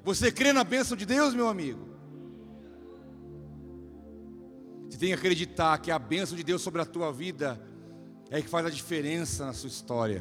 [0.05, 1.90] Você crê na bênção de Deus, meu amigo?
[4.91, 7.61] Você tem que acreditar que a bênção de Deus sobre a tua vida
[8.29, 10.21] é que faz a diferença na sua história.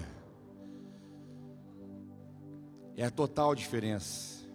[2.96, 4.48] É a total diferença.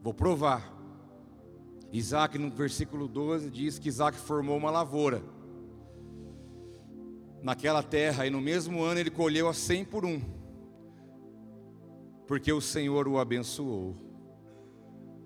[0.00, 0.72] Vou provar.
[1.92, 5.20] Isaac, no versículo 12, diz que Isaac formou uma lavoura
[7.42, 10.20] naquela terra, e no mesmo ano ele colheu a cem por um,
[12.28, 13.96] porque o Senhor o abençoou.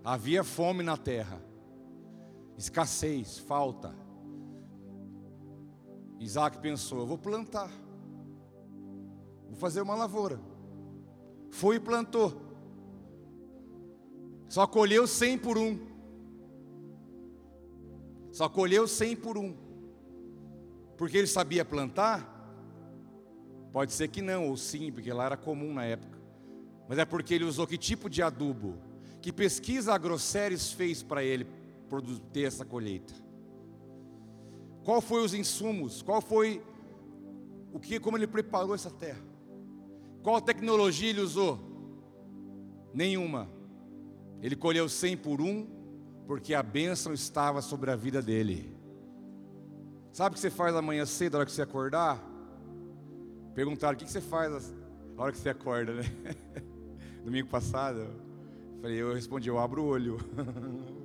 [0.03, 1.50] Havia fome na terra,
[2.61, 3.95] escassez, falta.
[6.19, 7.71] Isaac pensou: vou plantar,
[9.49, 10.39] vou fazer uma lavoura.
[11.51, 12.41] Foi e plantou,
[14.49, 15.89] só colheu cem por um.
[18.31, 19.57] Só colheu cem por um.
[20.97, 22.37] Porque ele sabia plantar?
[23.73, 26.19] Pode ser que não, ou sim, porque lá era comum na época.
[26.89, 28.77] Mas é porque ele usou que tipo de adubo?
[29.21, 29.99] Que pesquisa a
[30.77, 31.47] fez para ele
[32.33, 33.15] ter essa colheita?
[34.85, 36.03] Qual foi os insumos?
[36.03, 36.63] Qual foi
[37.73, 39.21] o que, como ele preparou essa terra?
[40.23, 41.59] Qual tecnologia ele usou?
[42.93, 43.49] Nenhuma.
[44.43, 45.67] Ele colheu cem por um
[46.27, 48.77] porque a bênção estava sobre a vida dele.
[50.13, 52.23] Sabe o que você faz amanhã cedo, na hora que você acordar?
[53.55, 54.73] Perguntaram: o que você faz
[55.17, 56.05] na hora que você acorda, né?
[57.25, 60.19] Domingo passado, eu falei, eu respondi: eu abro o olho.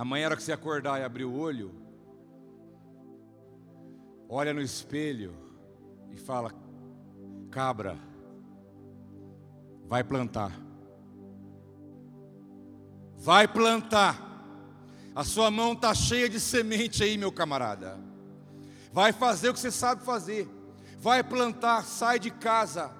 [0.00, 1.74] Amanhã, hora que você acordar e abrir o olho,
[4.30, 5.36] olha no espelho
[6.10, 6.50] e fala:
[7.50, 7.98] cabra,
[9.86, 10.58] vai plantar.
[13.18, 14.18] Vai plantar.
[15.14, 18.00] A sua mão está cheia de semente aí, meu camarada.
[18.90, 20.48] Vai fazer o que você sabe fazer.
[20.98, 22.90] Vai plantar, sai de casa.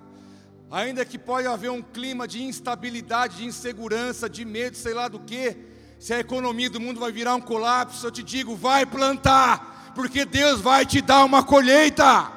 [0.71, 5.21] Ainda que pode haver um clima de instabilidade, de insegurança, de medo, sei lá do
[5.21, 5.80] que.
[6.01, 10.25] Se a economia do mundo vai virar um colapso, eu te digo, vai plantar, porque
[10.25, 12.33] Deus vai te dar uma colheita.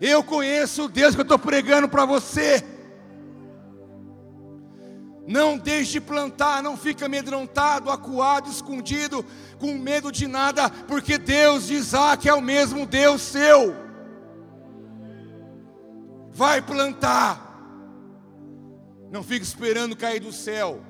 [0.00, 2.64] Eu conheço o Deus que eu estou pregando para você.
[5.24, 9.24] Não deixe de plantar, não fica amedrontado, acuado, escondido,
[9.60, 13.72] com medo de nada, porque Deus de Isaac é o mesmo Deus seu.
[16.32, 17.40] Vai plantar.
[19.12, 20.82] Não fique esperando cair do céu.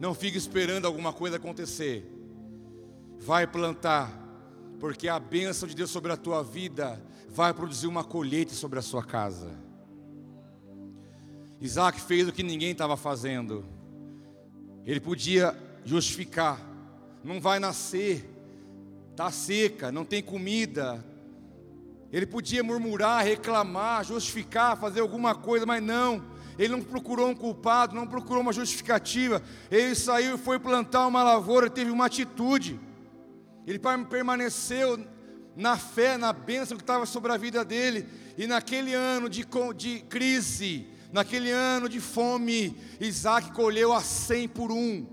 [0.00, 2.10] Não fique esperando alguma coisa acontecer.
[3.18, 4.10] Vai plantar,
[4.78, 8.82] porque a bênção de Deus sobre a tua vida vai produzir uma colheita sobre a
[8.82, 9.50] sua casa.
[11.60, 13.62] Isaac fez o que ninguém estava fazendo.
[14.86, 16.58] Ele podia justificar:
[17.22, 18.26] não vai nascer,
[19.10, 21.04] está seca, não tem comida.
[22.10, 26.24] Ele podia murmurar, reclamar, justificar, fazer alguma coisa, mas não.
[26.60, 29.42] Ele não procurou um culpado, não procurou uma justificativa.
[29.70, 32.78] Ele saiu e foi plantar uma lavoura, teve uma atitude.
[33.66, 33.78] Ele
[34.10, 35.02] permaneceu
[35.56, 38.06] na fé, na bênção que estava sobre a vida dele.
[38.36, 44.70] E naquele ano de, de crise, naquele ano de fome, Isaac colheu a cem por
[44.70, 45.06] um.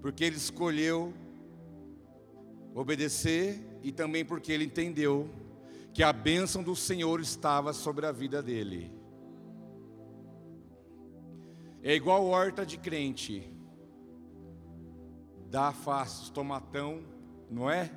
[0.00, 1.12] Porque ele escolheu
[2.74, 5.28] obedecer e também porque ele entendeu
[5.92, 9.01] que a bênção do Senhor estava sobre a vida dele.
[11.82, 13.52] É igual horta de crente.
[15.50, 17.02] Dá fácil, tomatão,
[17.50, 17.90] não é?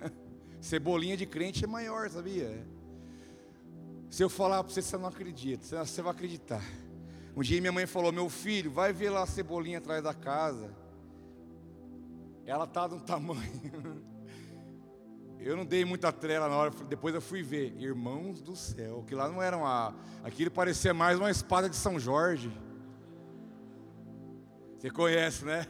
[0.60, 2.66] Cebolinha de crente é maior, sabia?
[4.10, 6.62] Se eu falar para você, você não acredita, você vai acreditar.
[7.34, 10.70] Um dia minha mãe falou: Meu filho, vai ver lá a cebolinha atrás da casa.
[12.44, 14.04] Ela está de um tamanho.
[15.40, 17.74] Eu não dei muita trela na hora, depois eu fui ver.
[17.78, 19.96] Irmãos do céu, que lá não era uma.
[20.22, 22.52] Aquilo parecia mais uma espada de São Jorge.
[24.82, 25.64] Você conhece, né?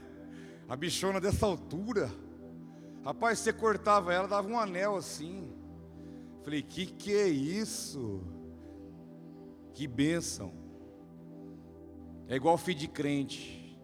[0.67, 2.11] A bichona dessa altura.
[3.05, 5.53] Rapaz, você cortava ela, dava um anel assim.
[6.43, 8.23] Falei, que que é isso?
[9.75, 10.55] Que bênção.
[12.27, 13.79] É igual filho de crente.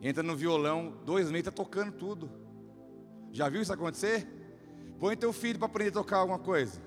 [0.00, 2.30] Entra no violão, dois meses está tocando tudo.
[3.32, 4.26] Já viu isso acontecer?
[4.98, 6.80] Põe teu filho para aprender a tocar alguma coisa.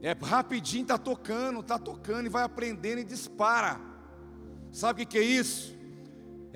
[0.00, 3.80] É rapidinho, está tocando, está tocando e vai aprendendo e dispara.
[4.70, 5.75] Sabe o que, que é isso?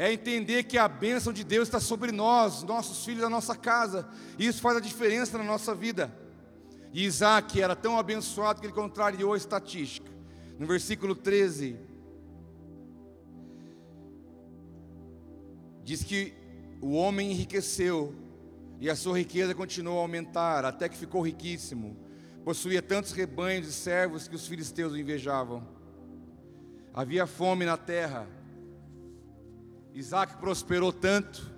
[0.01, 4.09] É entender que a bênção de Deus está sobre nós, nossos filhos, a nossa casa,
[4.39, 6.11] e isso faz a diferença na nossa vida.
[6.91, 10.11] E Isaac era tão abençoado que ele contrariou a estatística.
[10.59, 11.77] No versículo 13,
[15.85, 16.33] diz que
[16.81, 18.15] o homem enriqueceu
[18.81, 21.95] e a sua riqueza continuou a aumentar, até que ficou riquíssimo.
[22.43, 25.63] Possuía tantos rebanhos e servos que os filisteus o invejavam.
[26.95, 28.40] Havia fome na terra
[29.95, 31.51] Isaac prosperou tanto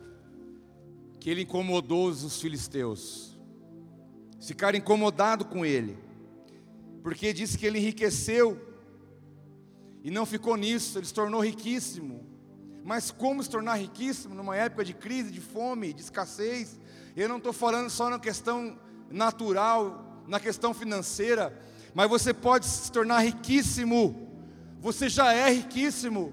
[1.21, 3.39] que ele incomodou os filisteus.
[4.41, 5.97] Ficaram incomodados com ele,
[7.03, 8.61] porque disse que ele enriqueceu
[10.03, 12.27] e não ficou nisso, ele se tornou riquíssimo.
[12.85, 16.81] Mas como se tornar riquíssimo numa época de crise, de fome, de escassez?
[17.15, 18.77] Eu não estou falando só na questão
[19.09, 21.57] natural, na questão financeira,
[21.95, 24.29] mas você pode se tornar riquíssimo.
[24.81, 26.33] Você já é riquíssimo.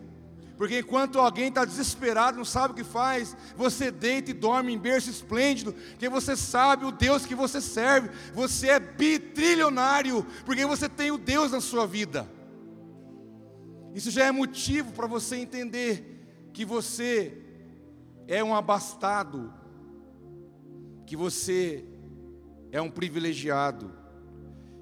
[0.60, 4.78] Porque enquanto alguém está desesperado, não sabe o que faz, você deita e dorme em
[4.78, 10.90] berço esplêndido, porque você sabe o Deus que você serve, você é bitrilionário, porque você
[10.90, 12.30] tem o Deus na sua vida.
[13.96, 17.42] Isso já é motivo para você entender que você
[18.28, 19.54] é um abastado,
[21.06, 21.86] que você
[22.70, 23.94] é um privilegiado,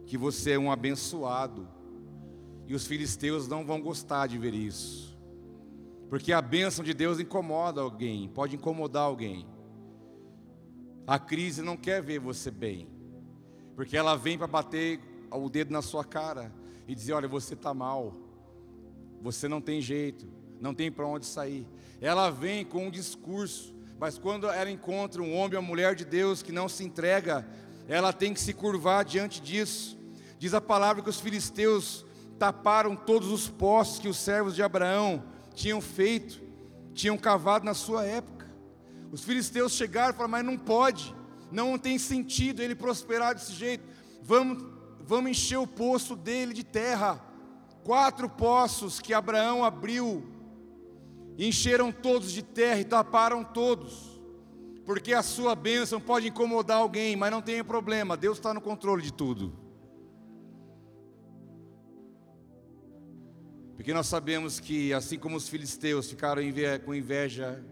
[0.08, 1.70] que você é um abençoado,
[2.66, 5.17] e os filisteus não vão gostar de ver isso.
[6.10, 9.46] Porque a bênção de Deus incomoda alguém, pode incomodar alguém.
[11.06, 12.88] A crise não quer ver você bem,
[13.76, 15.00] porque ela vem para bater
[15.32, 16.54] o dedo na sua cara
[16.88, 18.16] e dizer: olha, você está mal,
[19.22, 20.28] você não tem jeito,
[20.60, 21.68] não tem para onde sair.
[22.00, 26.42] Ela vem com um discurso, mas quando ela encontra um homem ou mulher de Deus
[26.42, 27.48] que não se entrega,
[27.88, 29.98] ela tem que se curvar diante disso.
[30.38, 32.06] Diz a palavra que os filisteus
[32.38, 35.24] taparam todos os postos que os servos de Abraão
[35.58, 36.40] tinham feito,
[36.94, 38.46] tinham cavado na sua época.
[39.12, 41.16] Os filisteus chegaram e falaram: Mas não pode,
[41.52, 43.84] não tem sentido ele prosperar desse jeito.
[44.22, 44.64] Vamos,
[45.02, 47.20] vamos encher o poço dele de terra.
[47.84, 50.24] Quatro poços que Abraão abriu,
[51.38, 54.22] encheram todos de terra e taparam todos,
[54.86, 59.02] porque a sua bênção pode incomodar alguém, mas não tem problema, Deus está no controle
[59.02, 59.67] de tudo.
[63.78, 66.42] Porque nós sabemos que, assim como os filisteus ficaram
[66.84, 67.64] com inveja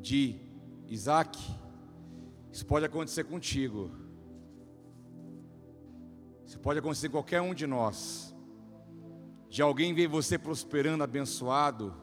[0.00, 0.40] de
[0.88, 1.38] Isaac,
[2.50, 3.90] isso pode acontecer contigo.
[6.46, 8.34] Isso pode acontecer com qualquer um de nós.
[9.50, 11.94] de alguém ver você prosperando, abençoado,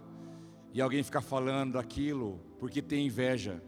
[0.74, 3.64] e alguém ficar falando daquilo porque tem inveja.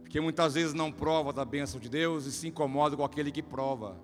[0.00, 3.42] Porque muitas vezes não prova da bênção de Deus e se incomoda com aquele que
[3.42, 3.98] prova.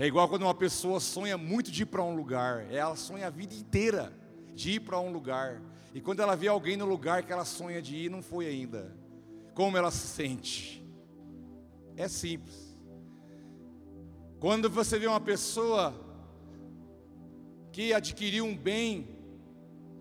[0.00, 3.30] É igual quando uma pessoa sonha muito de ir para um lugar, ela sonha a
[3.30, 4.10] vida inteira
[4.54, 5.60] de ir para um lugar,
[5.92, 8.96] e quando ela vê alguém no lugar que ela sonha de ir, não foi ainda.
[9.52, 10.82] Como ela se sente?
[11.98, 12.74] É simples.
[14.38, 15.94] Quando você vê uma pessoa
[17.70, 19.06] que adquiriu um bem,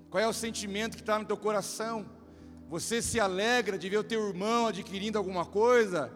[0.10, 2.06] qual é o sentimento que está no teu coração?
[2.70, 6.10] Você se alegra de ver o teu irmão adquirindo alguma coisa?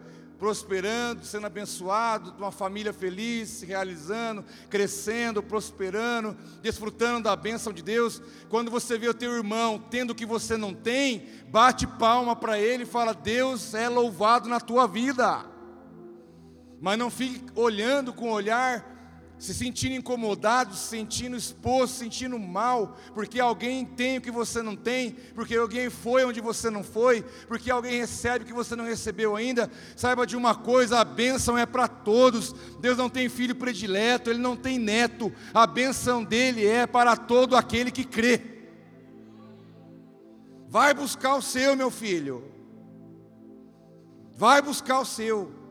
[0.44, 8.20] Prosperando, sendo abençoado, uma família feliz, se realizando, crescendo, prosperando, desfrutando da bênção de Deus.
[8.50, 12.58] Quando você vê o teu irmão tendo o que você não tem, bate palma para
[12.58, 15.46] ele e fala: Deus é louvado na tua vida.
[16.78, 18.93] Mas não fique olhando com olhar
[19.38, 24.62] se sentindo incomodado, se sentindo exposto, se sentindo mal, porque alguém tem o que você
[24.62, 28.74] não tem, porque alguém foi onde você não foi, porque alguém recebe o que você
[28.76, 32.54] não recebeu ainda, saiba de uma coisa: a bênção é para todos.
[32.80, 37.56] Deus não tem filho predileto, Ele não tem neto, a bênção dele é para todo
[37.56, 38.40] aquele que crê.
[40.68, 42.44] Vai buscar o seu, meu filho,
[44.36, 45.63] vai buscar o seu.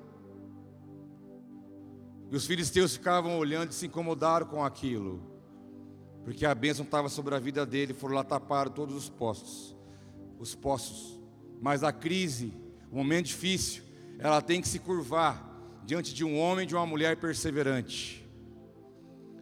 [2.33, 5.21] E os filisteus ficavam olhando e se incomodaram com aquilo,
[6.23, 9.77] porque a bênção estava sobre a vida dele, foram lá tapar todos os postos,
[10.39, 11.21] os poços.
[11.61, 12.51] Mas a crise,
[12.91, 13.83] o momento difícil,
[14.17, 15.47] ela tem que se curvar
[15.85, 18.27] diante de um homem de uma mulher perseverante.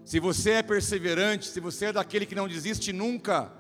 [0.04, 3.54] Se você é perseverante, se você é daquele que não desiste nunca,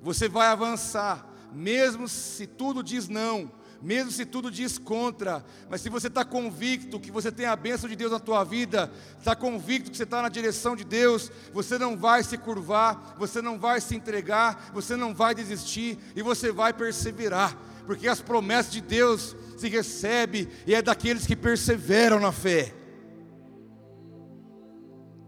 [0.00, 3.52] você vai avançar, mesmo se tudo diz não,
[3.82, 7.90] mesmo se tudo diz contra, mas se você está convicto que você tem a bênção
[7.90, 11.76] de Deus na tua vida, está convicto que você está na direção de Deus, você
[11.76, 16.52] não vai se curvar, você não vai se entregar, você não vai desistir e você
[16.52, 22.30] vai perseverar, porque as promessas de Deus se recebe e é daqueles que perseveram na
[22.30, 22.72] fé.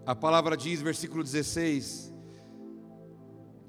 [0.06, 2.14] A palavra diz, versículo 16,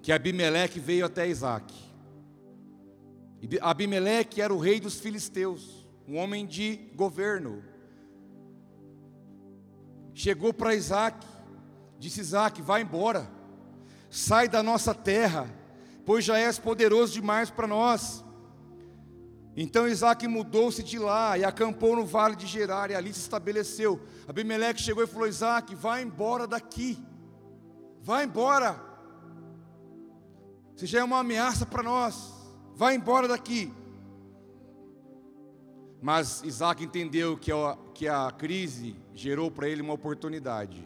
[0.03, 1.85] que Abimeleque veio até Isaac
[3.61, 7.63] Abimeleque era o rei dos filisteus, um homem de governo.
[10.13, 11.25] Chegou para Isaac,
[11.99, 13.29] disse Isaac: vai embora,
[14.09, 15.53] sai da nossa terra,
[16.05, 18.23] pois já és poderoso demais para nós.
[19.57, 24.01] Então Isaac mudou-se de lá e acampou no vale de Gerar, e ali se estabeleceu.
[24.27, 26.97] Abimeleque chegou e falou: Isaac, vai embora daqui,
[28.01, 28.81] vai embora,
[30.75, 32.34] você já é uma ameaça para nós
[32.75, 33.73] vai embora daqui.
[36.01, 40.83] Mas Isaac entendeu que a, que a crise gerou para ele uma oportunidade.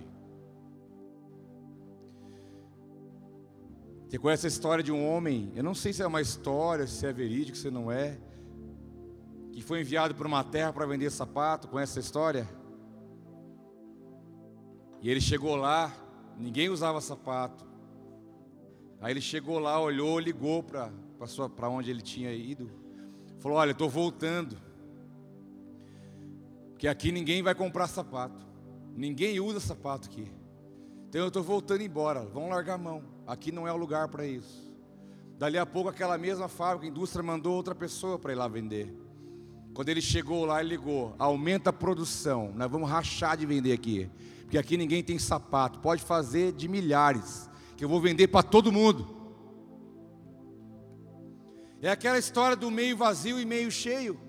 [4.07, 7.05] Você conhece a história de um homem, eu não sei se é uma história, se
[7.05, 8.17] é verídico, se não é,
[9.51, 12.49] que foi enviado para uma terra para vender sapato, conhece essa história?
[15.01, 15.93] E ele chegou lá,
[16.37, 17.65] ninguém usava sapato.
[19.01, 20.91] Aí ele chegou lá, olhou, ligou para
[21.55, 22.69] para onde ele tinha ido,
[23.39, 24.57] falou: Olha, estou voltando,
[26.71, 28.45] porque aqui ninguém vai comprar sapato,
[28.95, 30.31] ninguém usa sapato aqui,
[31.09, 34.25] então eu estou voltando embora, vão largar a mão, aqui não é o lugar para
[34.25, 34.69] isso.
[35.37, 38.93] Dali a pouco, aquela mesma fábrica, a indústria mandou outra pessoa para ir lá vender.
[39.73, 44.09] Quando ele chegou lá, ele ligou: aumenta a produção, nós vamos rachar de vender aqui,
[44.41, 48.71] porque aqui ninguém tem sapato, pode fazer de milhares, que eu vou vender para todo
[48.71, 49.18] mundo.
[51.81, 54.19] É aquela história do meio vazio e meio cheio.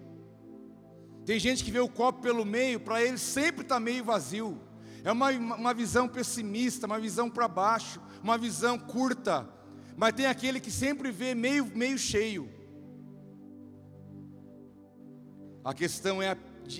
[1.25, 4.61] Tem gente que vê o copo pelo meio, para ele sempre está meio vazio.
[5.05, 9.49] É uma, uma visão pessimista, uma visão para baixo, uma visão curta.
[9.97, 12.49] Mas tem aquele que sempre vê meio, meio cheio.
[15.65, 16.37] A questão é a,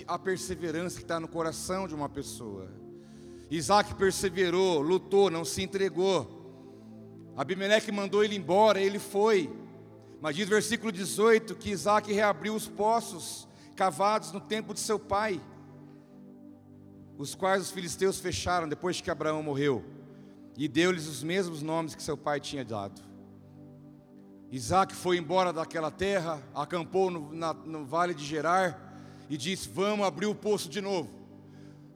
[0.07, 2.71] a perseverança que está no coração de uma pessoa.
[3.49, 6.39] Isaac perseverou, lutou, não se entregou.
[7.35, 9.49] Abimeleque mandou ele embora, ele foi.
[10.21, 15.41] Mas diz versículo 18 que Isaac reabriu os poços cavados no tempo de seu pai,
[17.17, 19.83] os quais os filisteus fecharam depois que Abraão morreu,
[20.55, 23.01] e deu-lhes os mesmos nomes que seu pai tinha dado.
[24.51, 28.93] Isaac foi embora daquela terra, acampou no, na, no vale de Gerar
[29.27, 31.09] e disse: Vamos abrir o poço de novo.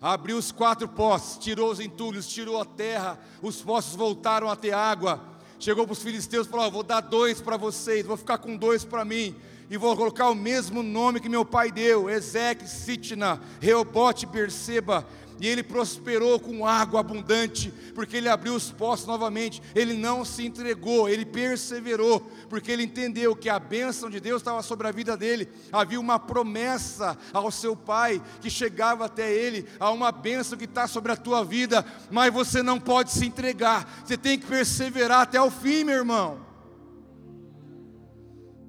[0.01, 4.73] Abriu os quatro poços, tirou os entulhos, tirou a terra, os poços voltaram a ter
[4.73, 8.37] água chegou para os filisteus e falou: oh, Vou dar dois para vocês, vou ficar
[8.37, 9.35] com dois para mim,
[9.69, 15.05] e vou colocar o mesmo nome que meu pai deu: Ezequiel, Sitna, Reobote, Berseba.
[15.39, 19.61] E ele prosperou com água abundante, porque ele abriu os poços novamente.
[19.73, 22.19] Ele não se entregou, ele perseverou,
[22.49, 25.49] porque ele entendeu que a bênção de Deus estava sobre a vida dele.
[25.71, 30.87] Havia uma promessa ao seu pai que chegava até ele, há uma bênção que está
[30.87, 35.41] sobre a tua vida, mas você não pode se entregar, você tem que perseverar até
[35.41, 36.45] o fim, meu irmão.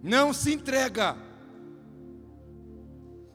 [0.02, 1.16] Não se entrega.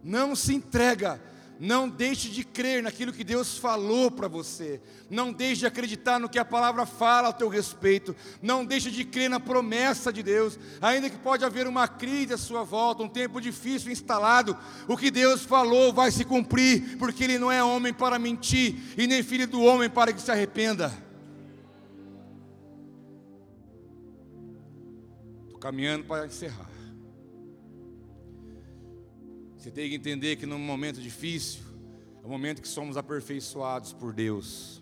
[0.04, 1.22] Não se entrega.
[1.64, 4.82] Não deixe de crer naquilo que Deus falou para você.
[5.12, 8.16] Não deixe de acreditar no que a palavra fala a teu respeito.
[8.41, 10.57] Não deixe de crer na promessa de Deus.
[10.82, 14.57] Ainda que pode haver uma crise à sua volta, um tempo difícil instalado,
[14.88, 19.05] o que Deus falou vai se cumprir, porque Ele não é homem para mentir e
[19.05, 20.91] nem filho do homem para que se arrependa.
[25.45, 26.81] Estou caminhando para encerrar.
[29.62, 31.62] Você tem que entender que num momento difícil,
[32.24, 34.82] é o momento que somos aperfeiçoados por Deus.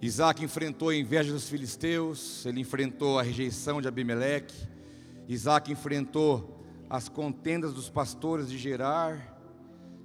[0.00, 4.54] Isaac enfrentou a inveja dos filisteus, ele enfrentou a rejeição de Abimeleque,
[5.28, 6.58] Isaac enfrentou
[6.88, 9.38] as contendas dos pastores de Gerar,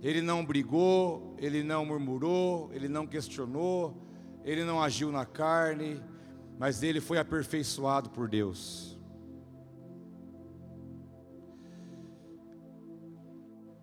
[0.02, 4.06] ele não brigou, ele não murmurou, ele não questionou,
[4.44, 6.04] ele não agiu na carne,
[6.60, 8.95] mas ele foi aperfeiçoado por Deus.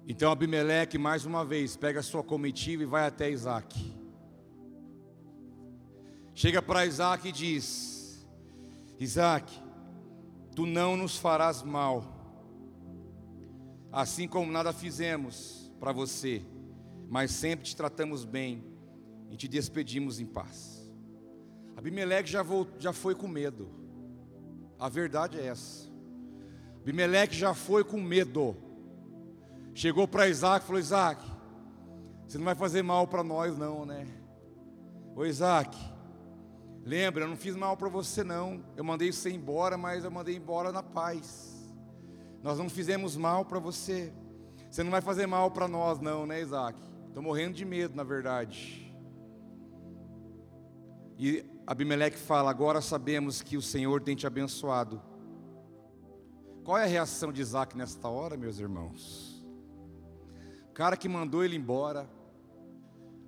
[0.07, 3.93] Então Abimeleque, mais uma vez, pega a sua comitiva e vai até Isaac.
[6.35, 8.27] Chega para Isaac e diz:
[8.99, 9.53] Isaac,
[10.57, 12.05] tu não nos farás mal,
[13.93, 16.43] assim como nada fizemos para você,
[17.09, 18.65] mas sempre te tratamos bem
[19.31, 20.91] e te despedimos em paz.
[21.77, 23.71] Abimeleque já, voltou, já foi com medo,
[24.81, 25.89] a verdade é essa.
[26.81, 28.72] Abimeleque já foi com medo.
[29.75, 31.25] Chegou para Isaac e falou: Isaac,
[32.27, 34.07] você não vai fazer mal para nós, não, né?
[35.15, 35.77] Ô Isaac,
[36.85, 38.65] lembra, eu não fiz mal para você, não.
[38.77, 41.53] Eu mandei você embora, mas eu mandei embora na paz.
[42.43, 44.13] Nós não fizemos mal para você.
[44.71, 46.79] Você não vai fazer mal para nós, não, né, Isaac?
[47.09, 48.95] Estou morrendo de medo, na verdade.
[51.19, 55.01] E Abimeleque fala: Agora sabemos que o Senhor tem te abençoado.
[56.65, 59.32] Qual é a reação de Isaac nesta hora, meus irmãos?
[60.73, 62.09] O cara que mandou ele embora,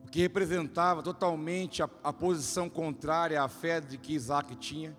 [0.02, 4.96] o que representava totalmente a, a posição contrária à fé de que Isaac tinha.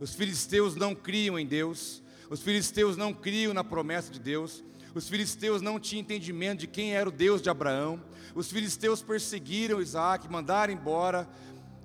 [0.00, 4.64] Os filisteus não criam em Deus, os filisteus não criam na promessa de Deus,
[4.94, 8.02] os filisteus não tinham entendimento de quem era o Deus de Abraão,
[8.34, 11.28] os filisteus perseguiram Isaac, mandaram embora,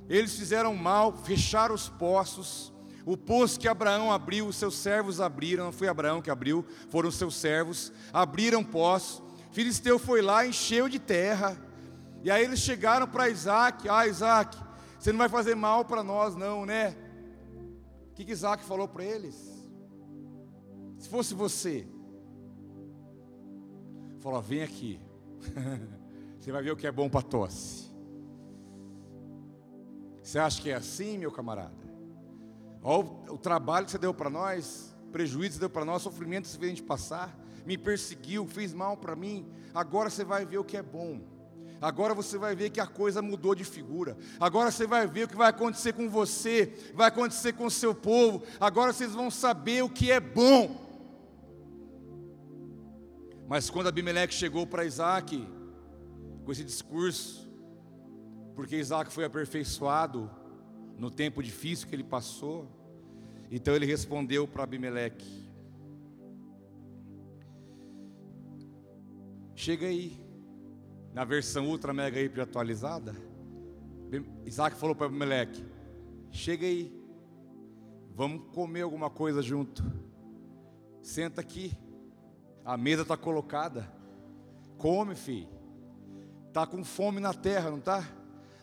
[0.07, 2.71] eles fizeram mal, fecharam os poços,
[3.05, 7.11] o poço que Abraão abriu, os seus servos abriram, não foi Abraão que abriu, foram
[7.11, 9.26] seus servos, abriram poços,
[9.57, 11.57] Filisteu foi lá, encheu de terra.
[12.23, 14.55] E aí eles chegaram para Isaac: Ah, Isaac,
[14.99, 16.95] você não vai fazer mal para nós, não, né?
[18.11, 19.35] O que, que Isaac falou para eles?
[20.99, 21.87] Se fosse você,
[24.19, 25.01] falou: Vem aqui,
[26.39, 27.89] você vai ver o que é bom para tosse.
[30.21, 31.73] Você acha que é assim, meu camarada?
[32.83, 36.03] Olha o, o trabalho que você deu para nós, prejuízo que você deu para nós,
[36.03, 39.45] sofrimento que você fez a gente passar me perseguiu, fez mal para mim.
[39.73, 41.19] Agora você vai ver o que é bom.
[41.81, 44.17] Agora você vai ver que a coisa mudou de figura.
[44.39, 47.93] Agora você vai ver o que vai acontecer com você, vai acontecer com o seu
[47.93, 48.41] povo.
[48.57, 50.87] Agora vocês vão saber o que é bom.
[53.49, 55.45] Mas quando Abimeleque chegou para Isaac,
[56.45, 57.49] com esse discurso,
[58.55, 60.31] porque Isaac foi aperfeiçoado
[60.97, 62.65] no tempo difícil que ele passou,
[63.51, 65.46] então ele respondeu para Abimeleque:
[69.67, 70.17] Chega aí.
[71.13, 73.13] Na versão ultra mega hiper atualizada,
[74.45, 75.61] Isaac falou para Abimeleque:
[76.31, 76.89] Chega aí.
[78.15, 79.83] Vamos comer alguma coisa junto.
[81.01, 81.77] Senta aqui.
[82.63, 83.91] A mesa está colocada.
[84.77, 85.49] Come, filho.
[86.53, 88.07] Tá com fome na terra, não tá?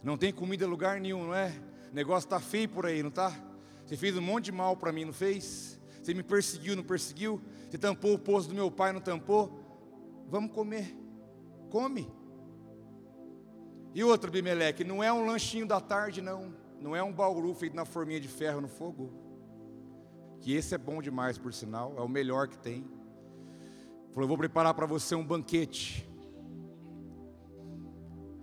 [0.02, 1.52] Não tem comida em lugar nenhum, não é?
[1.92, 3.30] O negócio está feio por aí, não tá?
[3.84, 5.78] Você fez um monte de mal para mim, não fez?
[6.02, 7.42] Você me perseguiu, não perseguiu?
[7.68, 9.63] Você tampou o poço do meu pai, não tampou?
[10.28, 10.96] Vamos comer.
[11.70, 12.10] Come.
[13.94, 16.54] E outra, Abimeleque, não é um lanchinho da tarde, não.
[16.80, 19.12] Não é um bauru feito na forminha de ferro no fogo.
[20.40, 22.84] Que esse é bom demais, por sinal, é o melhor que tem.
[24.12, 26.08] Falou, vou preparar para você um banquete.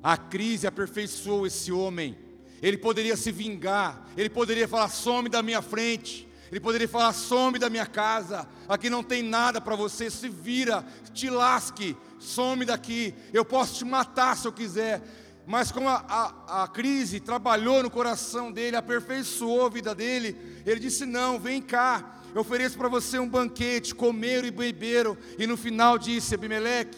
[0.01, 2.17] A crise aperfeiçoou esse homem.
[2.61, 6.27] Ele poderia se vingar, ele poderia falar: some da minha frente.
[6.51, 10.85] Ele poderia falar: some da minha casa, aqui não tem nada para você, se vira,
[11.13, 15.01] te lasque, some daqui, eu posso te matar se eu quiser.
[15.47, 16.05] Mas como a,
[16.47, 21.61] a, a crise trabalhou no coração dele, aperfeiçoou a vida dele, ele disse: Não, vem
[21.61, 26.97] cá, eu ofereço para você um banquete, comeram e beberam, e no final disse: Abimeleque,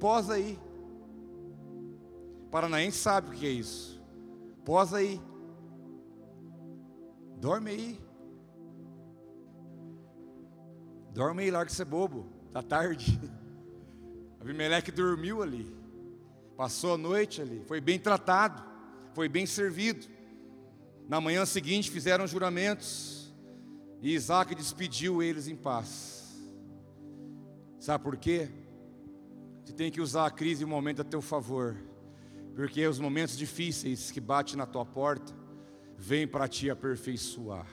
[0.00, 0.58] posa aí.
[2.50, 4.02] Paranaense sabe o que é isso.
[4.64, 5.20] Posa aí.
[7.38, 8.09] Dorme aí.
[11.20, 12.26] Dorme aí, larga de ser bobo.
[12.50, 13.20] Tá tarde.
[14.40, 15.70] Abimeleque dormiu ali.
[16.56, 17.62] Passou a noite ali.
[17.66, 18.64] Foi bem tratado.
[19.12, 20.06] Foi bem servido.
[21.06, 23.34] Na manhã seguinte fizeram juramentos.
[24.00, 26.40] E Isaac despediu eles em paz.
[27.78, 28.48] Sabe por quê?
[29.62, 31.76] Você tem que usar a crise e o momento a teu favor.
[32.56, 35.34] Porque os momentos difíceis que batem na tua porta
[35.98, 37.66] vêm para te aperfeiçoar,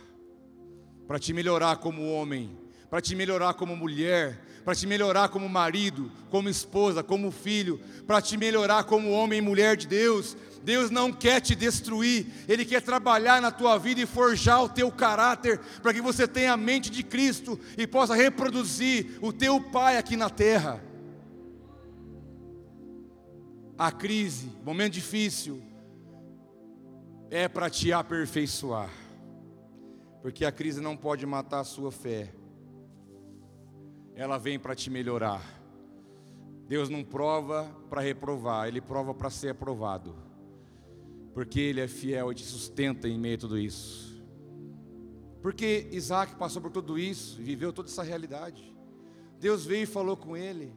[1.07, 6.11] para te melhorar como homem, para te melhorar como mulher, para te melhorar como marido,
[6.29, 10.35] como esposa, como filho, para te melhorar como homem e mulher de Deus.
[10.63, 14.91] Deus não quer te destruir, Ele quer trabalhar na tua vida e forjar o teu
[14.91, 19.97] caráter, para que você tenha a mente de Cristo e possa reproduzir o teu Pai
[19.97, 20.83] aqui na terra
[23.77, 25.61] a crise, momento difícil,
[27.29, 28.89] é para te aperfeiçoar,
[30.21, 32.33] porque a crise não pode matar a sua fé,
[34.17, 35.41] ela vem para te melhorar.
[36.67, 40.15] Deus não prova para reprovar, Ele prova para ser aprovado,
[41.35, 44.19] porque Ele é fiel e te sustenta em meio a tudo isso.
[45.39, 48.75] Porque Isaac passou por tudo isso, viveu toda essa realidade.
[49.39, 50.73] Deus veio e falou com ele,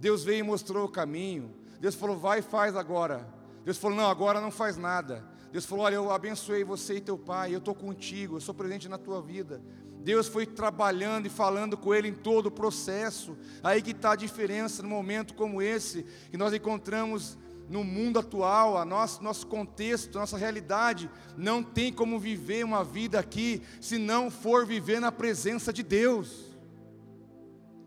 [0.00, 3.32] Deus veio e mostrou o caminho, Deus falou, vai e faz agora.
[3.64, 5.24] Deus falou, não, agora não faz nada.
[5.52, 8.88] Deus falou, olha, eu abençoei você e teu pai, eu estou contigo, eu sou presente
[8.88, 9.62] na tua vida.
[10.04, 13.34] Deus foi trabalhando e falando com ele em todo o processo.
[13.62, 17.38] Aí que está a diferença no momento como esse, que nós encontramos
[17.70, 23.18] no mundo atual, a nosso, nosso contexto, nossa realidade, não tem como viver uma vida
[23.18, 26.54] aqui se não for viver na presença de Deus.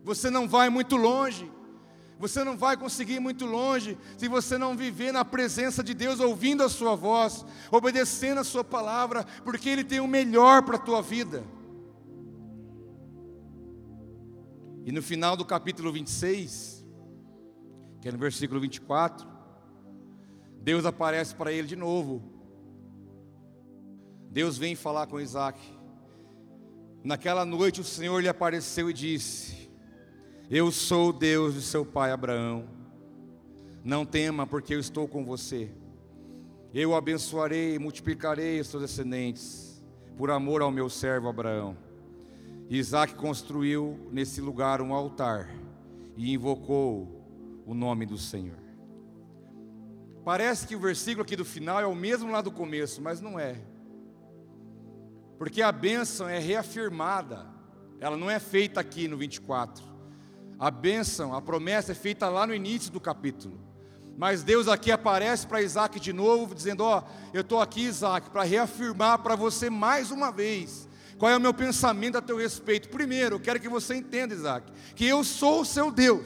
[0.02, 1.48] Você não vai muito longe.
[2.18, 6.18] Você não vai conseguir ir muito longe se você não viver na presença de Deus,
[6.18, 10.80] ouvindo a Sua voz, obedecendo a Sua palavra, porque Ele tem o melhor para a
[10.80, 11.44] tua vida.
[14.88, 16.82] E no final do capítulo 26,
[18.00, 19.28] que é no versículo 24,
[20.62, 22.22] Deus aparece para ele de novo.
[24.30, 25.60] Deus vem falar com Isaac.
[27.04, 29.70] Naquela noite o Senhor lhe apareceu e disse:
[30.48, 32.64] eu sou o Deus de seu pai Abraão.
[33.84, 35.70] Não tema, porque eu estou com você.
[36.72, 39.84] Eu abençoarei e multiplicarei os seus descendentes,
[40.16, 41.87] por amor ao meu servo Abraão.
[42.70, 45.48] Isaac construiu nesse lugar um altar
[46.18, 48.58] e invocou o nome do Senhor.
[50.22, 53.40] Parece que o versículo aqui do final é o mesmo lá do começo, mas não
[53.40, 53.56] é.
[55.38, 57.46] Porque a bênção é reafirmada,
[58.00, 59.82] ela não é feita aqui no 24.
[60.58, 63.58] A bênção, a promessa é feita lá no início do capítulo.
[64.18, 68.28] Mas Deus aqui aparece para Isaac de novo, dizendo: Ó, oh, eu estou aqui, Isaac,
[68.28, 70.87] para reafirmar para você mais uma vez
[71.18, 72.88] qual é o meu pensamento a teu respeito.
[72.88, 76.24] Primeiro, eu quero que você entenda, Isaac, que eu sou o seu Deus.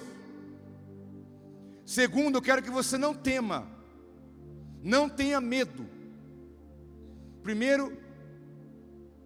[1.85, 3.67] Segundo, eu quero que você não tema,
[4.83, 5.87] não tenha medo.
[7.43, 7.97] Primeiro,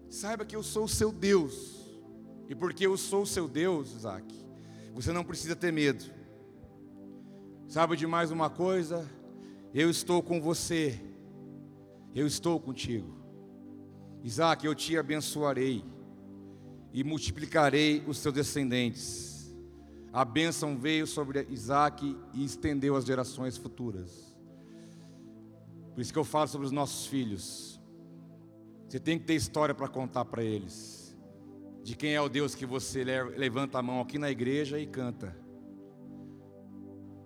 [0.09, 1.77] saiba que eu sou o seu Deus,
[2.49, 4.25] e porque eu sou o seu Deus, Isaac,
[4.93, 6.05] você não precisa ter medo.
[7.67, 9.05] Sabe de mais uma coisa?
[9.73, 10.99] Eu estou com você.
[12.15, 13.16] Eu estou contigo.
[14.27, 15.85] Isaac, eu te abençoarei
[16.91, 19.55] e multiplicarei os seus descendentes.
[20.11, 24.37] A bênção veio sobre Isaac e estendeu às gerações futuras.
[25.93, 27.79] Por isso que eu falo sobre os nossos filhos.
[28.89, 31.15] Você tem que ter história para contar para eles
[31.81, 35.33] de quem é o Deus que você levanta a mão aqui na igreja e canta.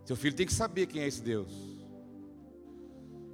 [0.06, 1.52] Seu filho tem que saber quem é esse Deus.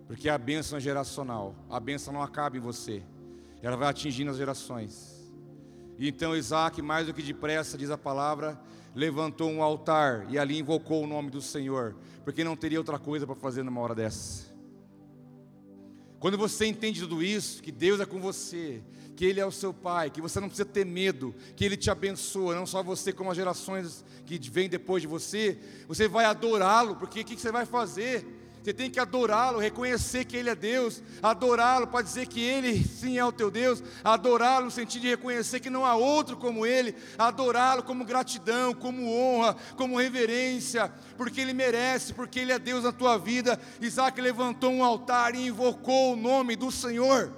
[0.05, 1.53] Porque a bênção é geracional.
[1.70, 3.03] A bênção não acaba em você.
[3.61, 5.17] Ela vai atingindo as gerações.
[5.97, 8.59] E então Isaac, mais do que depressa, diz a palavra,
[8.93, 11.95] levantou um altar e ali invocou o nome do Senhor.
[12.23, 14.47] Porque não teria outra coisa para fazer numa hora dessa.
[16.19, 18.81] Quando você entende tudo isso, que Deus é com você,
[19.15, 21.91] que Ele é o seu Pai, que você não precisa ter medo, que Ele te
[21.91, 26.95] abençoa, não só você, como as gerações que vêm depois de você, você vai adorá-lo,
[26.95, 28.25] porque o que você vai fazer?
[28.68, 33.18] Você tem que adorá-lo, reconhecer que Ele é Deus, adorá-lo para dizer que Ele sim
[33.18, 36.93] é o teu Deus, adorá-lo no sentido de reconhecer que não há outro como Ele,
[37.18, 42.91] adorá-lo como gratidão, como honra, como reverência, porque Ele merece, porque Ele é Deus na
[42.91, 43.57] tua vida.
[43.80, 47.32] Isaac levantou um altar e invocou o nome do Senhor.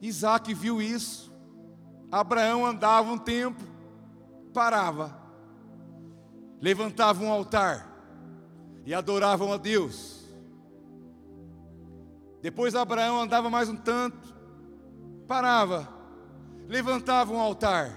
[0.00, 1.30] Isaac viu isso.
[2.10, 3.62] Abraão andava um tempo,
[4.54, 5.20] parava,
[6.62, 7.91] levantava um altar
[8.84, 10.22] e adoravam a Deus.
[12.40, 14.34] Depois Abraão andava mais um tanto,
[15.28, 15.88] parava,
[16.68, 17.96] levantava um altar,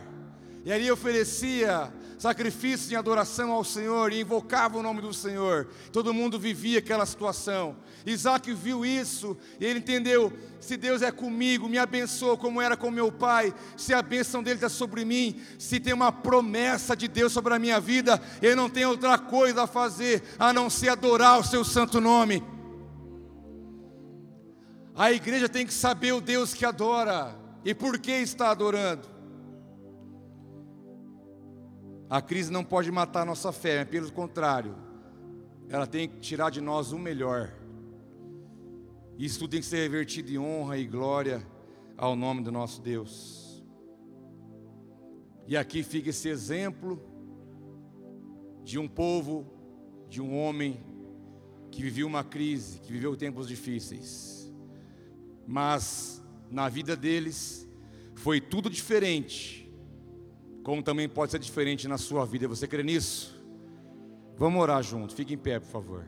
[0.64, 1.92] e ali oferecia
[2.26, 5.68] sacrifícios em adoração ao Senhor e invocava o nome do Senhor.
[5.92, 7.76] Todo mundo vivia aquela situação.
[8.04, 12.90] Isaac viu isso e ele entendeu: se Deus é comigo, me abençoa como era com
[12.90, 17.32] meu pai, se a bênção dele está sobre mim, se tem uma promessa de Deus
[17.32, 21.40] sobre a minha vida, eu não tenho outra coisa a fazer a não ser adorar
[21.40, 22.44] o seu santo nome.
[24.96, 29.15] A igreja tem que saber o Deus que adora e por que está adorando.
[32.10, 34.76] A crise não pode matar a nossa fé, pelo contrário,
[35.70, 37.52] ela tem que tirar de nós o melhor.
[39.18, 41.46] Isso tudo tem que ser revertido em honra e glória
[41.98, 43.64] ao nome do nosso Deus.
[45.48, 47.02] E aqui fica esse exemplo
[48.64, 49.46] de um povo,
[50.10, 50.84] de um homem
[51.72, 54.52] que viveu uma crise, que viveu tempos difíceis.
[55.48, 57.70] Mas na vida deles
[58.16, 59.65] foi tudo diferente,
[60.66, 62.48] como também pode ser diferente na sua vida.
[62.48, 63.40] Você crê nisso?
[64.36, 65.14] Vamos orar junto.
[65.14, 66.04] Fique em pé, por favor.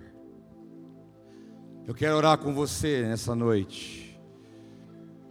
[1.86, 4.20] Eu quero orar com você nessa noite,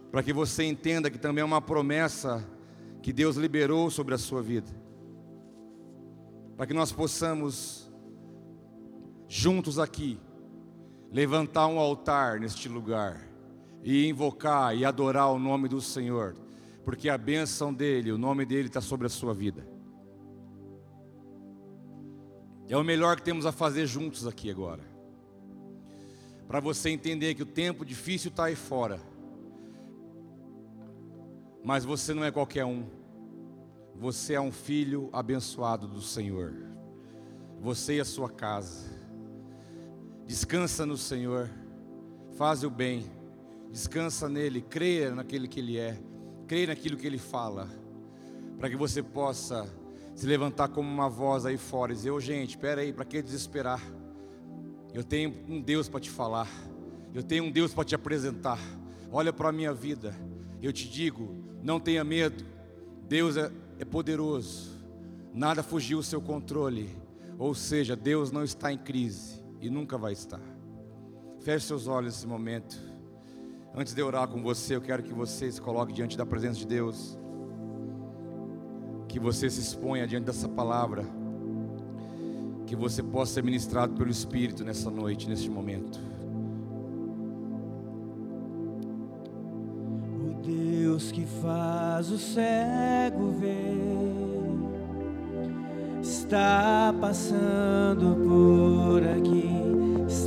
[0.09, 2.41] para que você entenda que também é uma promessa
[3.03, 4.71] que Deus liberou sobre a sua vida,
[6.55, 7.91] para que nós possamos,
[9.27, 10.17] juntos aqui,
[11.11, 13.27] levantar um altar neste lugar
[13.83, 16.33] e invocar e adorar o nome do Senhor,
[16.87, 19.67] porque a bênção dEle, o nome dEle está sobre a sua vida.
[22.69, 24.81] É o melhor que temos a fazer juntos aqui agora
[26.47, 29.01] para você entender que o tempo difícil está aí fora.
[31.61, 32.85] Mas você não é qualquer um.
[33.93, 36.53] Você é um filho abençoado do Senhor.
[37.59, 38.89] Você e a sua casa.
[40.25, 41.49] Descansa no Senhor.
[42.37, 43.11] Faz o bem.
[43.69, 44.61] Descansa nele.
[44.61, 46.06] Creia naquele que Ele é.
[46.47, 47.67] Creia naquilo que Ele fala.
[48.57, 49.67] Para que você possa
[50.15, 53.21] se levantar como uma voz aí fora e dizer: oh, gente, espera aí, para que
[53.21, 53.81] desesperar?
[54.93, 56.49] Eu tenho um Deus para te falar.
[57.13, 58.59] Eu tenho um Deus para te apresentar.
[59.11, 60.15] Olha para a minha vida.
[60.61, 62.43] Eu te digo: não tenha medo.
[63.07, 64.71] Deus é, é poderoso.
[65.33, 66.89] Nada fugiu o seu controle.
[67.37, 70.41] Ou seja, Deus não está em crise e nunca vai estar.
[71.41, 72.77] Feche seus olhos nesse momento.
[73.79, 76.65] Antes de orar com você, eu quero que você se coloque diante da presença de
[76.65, 77.15] Deus.
[79.07, 81.05] Que você se exponha diante dessa palavra
[82.65, 85.99] que você possa ser ministrado pelo Espírito nessa noite, neste momento.
[90.21, 93.77] O Deus que faz o cego ver
[96.01, 99.56] está passando por aqui,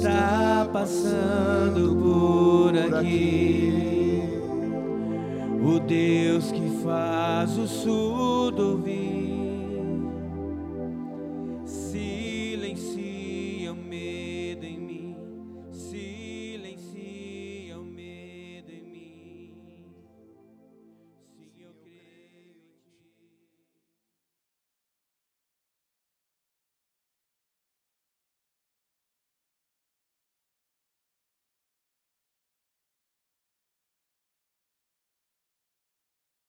[0.01, 4.22] está passando por aqui.
[5.62, 8.99] O Deus que faz o surdo ouvir